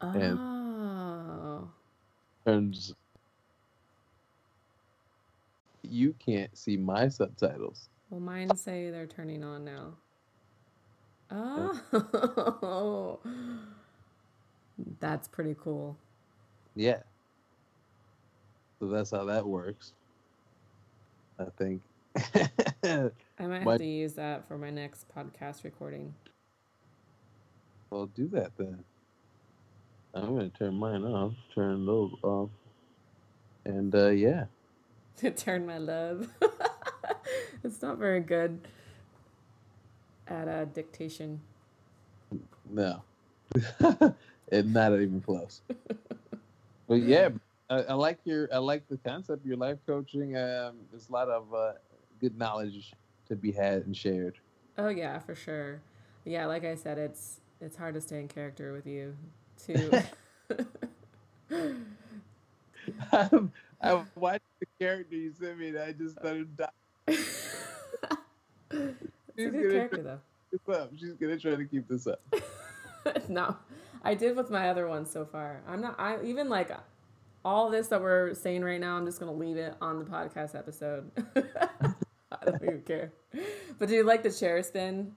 [0.00, 0.57] And- Oh.
[2.48, 2.94] Turns.
[5.82, 7.90] You can't see my subtitles.
[8.08, 9.92] Well, mine say they're turning on now.
[11.30, 11.80] Oh.
[12.62, 13.20] oh.
[14.98, 15.98] That's pretty cool.
[16.74, 17.00] Yeah.
[18.80, 19.92] So that's how that works.
[21.38, 21.82] I think.
[22.82, 26.14] I might My- have to use that for my next podcast recording.
[27.90, 28.84] well, do that then.
[30.14, 31.34] I'm gonna turn mine off.
[31.54, 32.50] Turn those off.
[33.64, 34.46] And uh, yeah.
[35.36, 36.28] Turn my love.
[37.64, 38.60] it's not very good
[40.26, 41.40] at uh, dictation.
[42.70, 43.02] No.
[44.52, 45.62] and not even close.
[46.86, 47.30] but yeah,
[47.70, 50.36] I, I like your I like the concept of your life coaching.
[50.36, 51.72] Um, there's a lot of uh,
[52.20, 52.92] good knowledge
[53.28, 54.38] to be had and shared.
[54.76, 55.80] Oh yeah, for sure.
[56.24, 59.16] Yeah, like I said, it's it's hard to stay in character with you.
[59.64, 59.90] Too.
[63.12, 66.70] Um, I watched the character you sent me and I just started dying.
[67.06, 67.22] it's
[68.70, 68.96] a
[69.36, 70.20] She's good gonna character though.
[70.50, 70.90] this up.
[70.96, 72.20] She's gonna try to keep this up.
[73.28, 73.56] no,
[74.02, 75.62] I did with my other ones so far.
[75.68, 75.96] I'm not.
[75.98, 76.70] I even like
[77.44, 78.96] all this that we're saying right now.
[78.96, 81.10] I'm just gonna leave it on the podcast episode.
[81.36, 83.12] I don't even care.
[83.78, 85.12] But do you like the chair spin?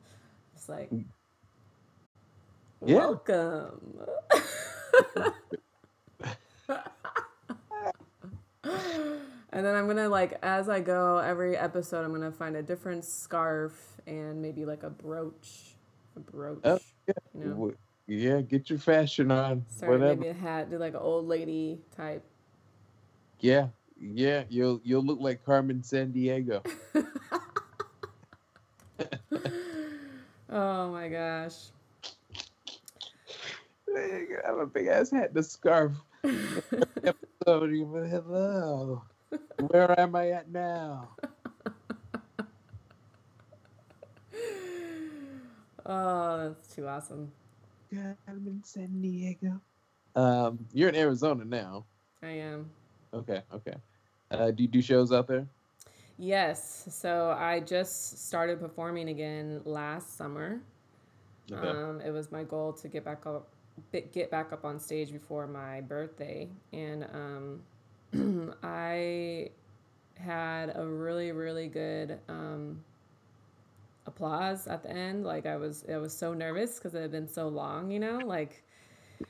[0.56, 0.92] It's like,
[2.84, 2.96] Yeah.
[2.96, 4.00] welcome.
[9.52, 13.06] and then I'm gonna like as I go every episode, I'm gonna find a different
[13.06, 15.76] scarf and maybe like a brooch,
[16.16, 16.62] a brooch.
[16.64, 17.14] Oh, yeah.
[17.38, 17.74] You know?
[18.08, 19.66] Yeah, get your fashion on.
[19.80, 20.16] Whatever.
[20.16, 22.24] maybe a hat, do like an old lady type.
[23.40, 23.68] Yeah,
[24.00, 24.46] yeah.
[24.50, 26.66] You'll you'll look like Carmen Sandiego.
[30.50, 31.70] oh my gosh.
[33.96, 35.94] I have a big ass hat, and a scarf.
[37.46, 39.04] So you hello.
[39.68, 41.10] Where am I at now?
[45.86, 47.32] oh, that's too awesome.
[47.92, 49.60] I'm in San Diego.
[50.16, 51.86] Um, you're in Arizona now.
[52.22, 52.70] I am.
[53.14, 53.76] Okay, okay.
[54.30, 55.48] Uh, do you do shows out there?
[56.18, 56.88] Yes.
[56.92, 60.62] So I just started performing again last summer.
[61.52, 61.68] Okay.
[61.68, 63.50] Um, it was my goal to get back up,
[64.12, 67.06] get back up on stage before my birthday, and
[68.14, 69.50] um, I
[70.16, 72.84] had a really, really good um,
[74.06, 75.26] applause at the end.
[75.26, 77.92] Like I was, I was so nervous because it had been so long.
[77.92, 78.64] You know, like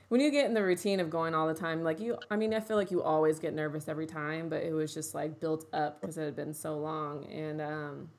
[0.09, 2.53] when you get in the routine of going all the time, like you, I mean,
[2.53, 5.65] I feel like you always get nervous every time, but it was just like built
[5.73, 8.09] up because it had been so long, and um,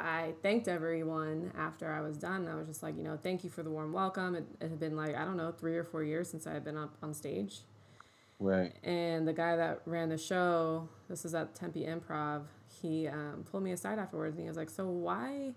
[0.00, 2.48] I thanked everyone after I was done.
[2.48, 4.34] I was just like, you know, thank you for the warm welcome.
[4.34, 6.64] It, it had been like, I don't know, three or four years since I had
[6.64, 7.60] been up on stage.
[8.38, 8.74] right.
[8.84, 12.44] And the guy that ran the show, this is at Tempe Improv,
[12.82, 15.54] he um, pulled me aside afterwards and he was like, so why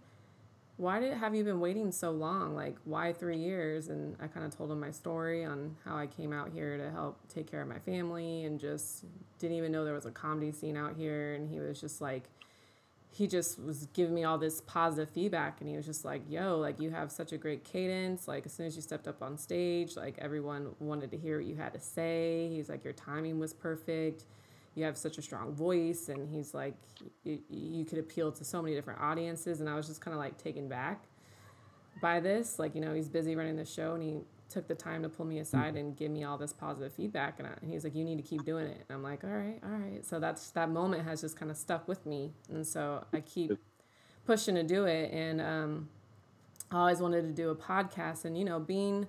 [0.78, 2.56] why did have you been waiting so long?
[2.56, 3.90] Like, why three years?
[3.90, 6.90] And I kind of told him my story on how I came out here to
[6.92, 9.06] help take care of my family and just
[9.40, 11.36] didn't even know there was a comedy scene out here.
[11.36, 12.24] And he was just like,
[13.14, 16.58] he just was giving me all this positive feedback and he was just like yo
[16.58, 18.28] like you have such a great cadence.
[18.28, 21.46] Like as soon as you stepped up on stage like everyone wanted to hear what
[21.46, 22.50] you had to say.
[22.52, 24.26] He's like your timing was perfect.
[24.74, 26.10] You have such a strong voice.
[26.10, 26.74] And he's like
[27.24, 29.62] you, you could appeal to so many different audiences.
[29.62, 31.04] And i was just kind of like taken back
[32.02, 32.58] by this.
[32.58, 34.22] Like you know he's busy running the show and he
[34.54, 37.48] took the time to pull me aside and give me all this positive feedback and,
[37.48, 38.86] I, and he's like you need to keep doing it.
[38.88, 40.06] And i'm like all right all right.
[40.06, 43.52] So that's that moment has just kind of stuck with me and so i keep
[44.26, 45.90] pushing to do it and um,
[46.72, 49.08] i always wanted to do a podcast and you know being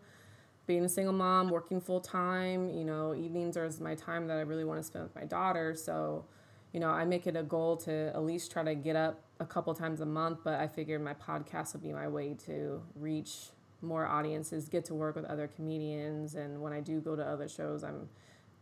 [0.67, 4.41] being a single mom working full time you know evenings are my time that i
[4.41, 6.25] really want to spend with my daughter so
[6.73, 9.45] you know i make it a goal to at least try to get up a
[9.45, 13.51] couple times a month but i figured my podcast would be my way to reach
[13.85, 17.49] more audiences, get to work with other comedians, and when I do go to other
[17.49, 18.09] shows, I'm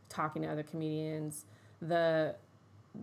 [0.09, 1.47] talking to other comedians.
[1.81, 2.37] The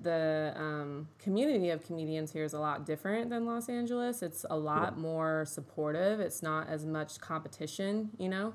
[0.04, 4.22] the um, community of comedians here is a lot different than Los Angeles.
[4.22, 5.02] It's a lot yeah.
[5.02, 6.20] more supportive.
[6.20, 8.54] It's not as much competition, you know.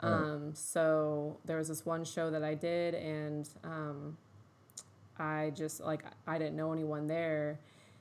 [0.00, 4.16] Um, so there was this one show that I did, and um,
[5.18, 7.58] I just like I didn't know anyone there,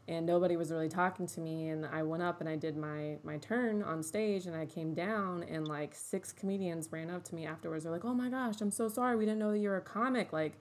[0.08, 3.18] and nobody was really talking to me and i went up and i did my
[3.24, 7.36] my turn on stage and i came down and like six comedians ran up to
[7.36, 7.84] me afterwards.
[7.84, 9.16] They're like oh my gosh i'm so sorry.
[9.16, 10.54] We didn't know that you're a comic like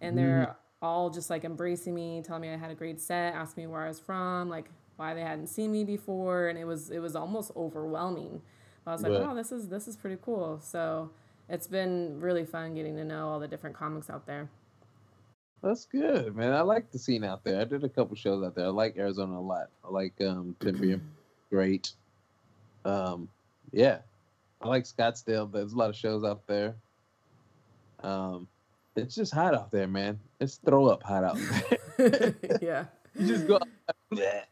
[0.00, 0.54] and they're mm.
[0.82, 3.82] all just like embracing me telling me i had a great set asking me where
[3.82, 7.16] i was from like why they hadn't seen me before and it was it was
[7.16, 8.42] almost overwhelming.
[8.84, 10.60] But i was like oh this is this is pretty cool.
[10.62, 11.10] So
[11.48, 14.48] it's been really fun getting to know all the different comics out there
[15.62, 16.52] that's good, man.
[16.52, 17.60] I like the scene out there.
[17.60, 18.66] I did a couple shows out there.
[18.66, 19.68] I like Arizona a lot.
[19.84, 21.00] I like um Tempe,
[21.50, 21.92] great.
[22.84, 23.28] Um,
[23.72, 23.98] yeah,
[24.60, 25.50] I like Scottsdale.
[25.50, 26.74] There's a lot of shows out there.
[28.02, 28.48] Um,
[28.96, 30.18] it's just hot out there, man.
[30.40, 31.38] It's throw up hot out
[31.96, 32.34] there.
[32.60, 32.84] yeah.
[33.18, 33.60] you just go.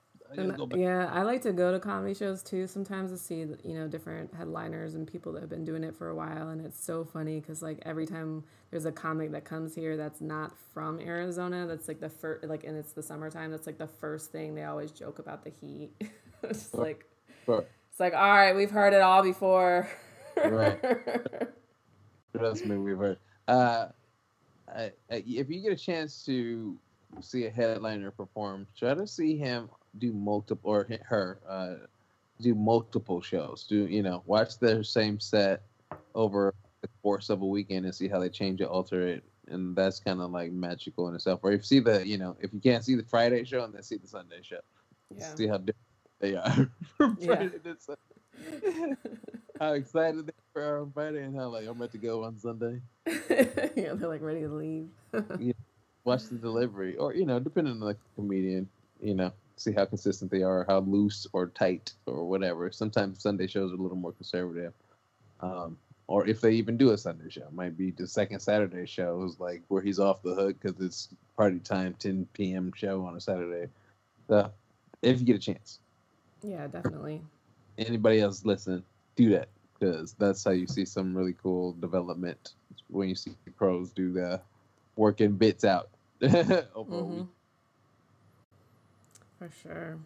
[0.76, 4.34] Yeah, I like to go to comedy shows too sometimes to see you know different
[4.34, 7.40] headliners and people that have been doing it for a while, and it's so funny
[7.40, 11.88] because like every time there's a comic that comes here that's not from Arizona, that's
[11.88, 13.50] like the first like and it's the summertime.
[13.50, 15.92] That's like the first thing they always joke about the heat.
[16.42, 16.84] it's sure.
[16.84, 17.06] like
[17.44, 17.64] sure.
[17.90, 19.88] it's like all right, we've heard it all before.
[20.36, 20.80] right.
[22.36, 23.18] Trust me, we've heard.
[23.48, 23.86] Uh,
[24.68, 26.78] I, I, if you get a chance to
[27.20, 29.68] see a headliner perform, try to see him
[29.98, 31.86] do multiple or her uh,
[32.40, 33.64] do multiple shows.
[33.68, 35.62] Do you know watch their same set
[36.14, 39.76] over the course of a weekend and see how they change it, alter it, and
[39.76, 41.40] that's kind of like magical in itself.
[41.42, 43.74] Or if you see the you know if you can't see the Friday show and
[43.74, 44.60] then see the Sunday show,
[45.14, 45.34] yeah.
[45.34, 45.76] see how different
[46.20, 47.72] they are from Friday yeah.
[47.72, 48.00] to Sunday.
[49.60, 52.80] how excited they are on Friday and how like I'm about to go on Sunday.
[53.06, 54.88] yeah, they're like ready to leave.
[55.38, 55.52] yeah,
[56.04, 58.68] watch the delivery, or you know, depending on the comedian,
[59.02, 62.72] you know, see how consistent they are, how loose or tight or whatever.
[62.72, 64.72] Sometimes Sunday shows are a little more conservative.
[65.40, 68.86] Um, or if they even do a Sunday show, it might be the second Saturday
[68.86, 72.72] show is like where he's off the hook because it's party time, 10 p.m.
[72.74, 73.70] show on a Saturday.
[74.28, 74.50] So
[75.02, 75.78] if you get a chance.
[76.42, 77.20] Yeah, definitely.
[77.76, 78.82] Anybody else listen,
[79.14, 79.48] do that
[79.78, 82.54] because that's how you see some really cool development
[82.88, 84.40] when you see the pros do the
[84.96, 85.90] working bits out
[86.22, 86.92] over mm-hmm.
[86.94, 87.26] a week.
[89.40, 89.98] For sure.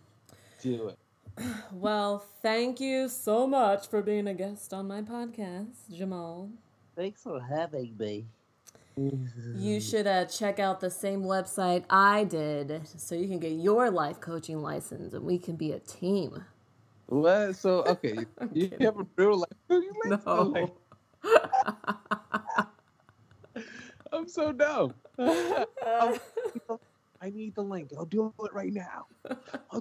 [0.62, 0.98] Do it.
[1.72, 6.50] Well, thank you so much for being a guest on my podcast, Jamal.
[6.94, 8.26] Thanks for having me.
[9.56, 13.90] You should uh, check out the same website I did so you can get your
[13.90, 16.44] life coaching license and we can be a team.
[17.06, 17.56] What?
[17.56, 18.14] So, okay,
[18.52, 20.24] you have a real life coaching license?
[20.24, 20.76] No.
[24.12, 24.94] I'm so dumb.
[25.18, 26.20] I'm,
[27.24, 27.90] I need the link.
[27.96, 29.06] I'll do it right now.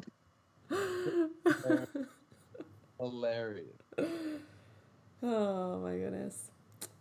[2.98, 3.68] Hilarious.
[5.22, 6.52] Oh my goodness.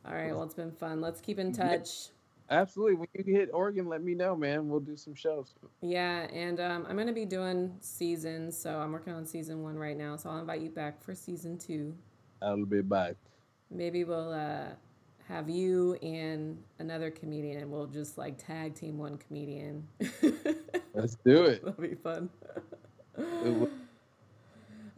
[0.05, 1.01] All right, well it's been fun.
[1.01, 2.09] Let's keep in touch.
[2.51, 2.97] Absolutely.
[2.97, 4.69] When you hit Oregon, let me know, man.
[4.69, 5.55] We'll do some shows.
[5.81, 9.97] Yeah, and um, I'm gonna be doing seasons, so I'm working on season one right
[9.97, 10.17] now.
[10.17, 11.95] So I'll invite you back for season two.
[12.43, 13.15] I'll be back.
[13.71, 14.71] Maybe we'll uh,
[15.33, 19.89] have you and another comedian and we'll just like tag team one comedian.
[20.95, 21.65] Let's do it.
[21.65, 22.29] That'll be fun.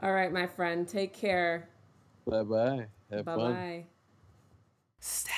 [0.03, 0.89] All right, my friend.
[0.89, 1.68] Take care.
[2.26, 2.87] Bye bye.
[3.11, 3.53] Have bye fun.
[3.53, 3.87] Bye
[5.01, 5.37] bye.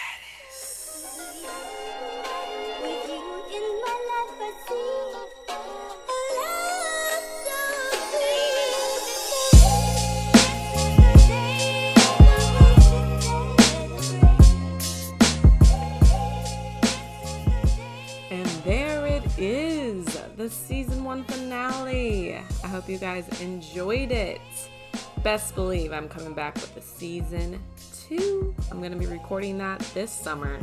[22.64, 24.40] I hope you guys enjoyed it.
[25.22, 27.62] Best believe I'm coming back with a season
[28.08, 28.54] two.
[28.70, 30.58] I'm going to be recording that this summer.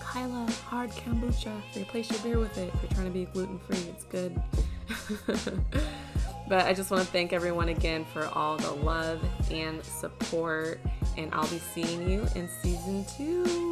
[0.00, 1.60] Kyla hard kombucha.
[1.74, 3.78] Replace your beer with it if you're trying to be gluten free.
[3.90, 4.40] It's good.
[6.48, 9.20] but I just want to thank everyone again for all the love
[9.50, 10.78] and support.
[11.16, 13.66] And I'll be seeing you in season two.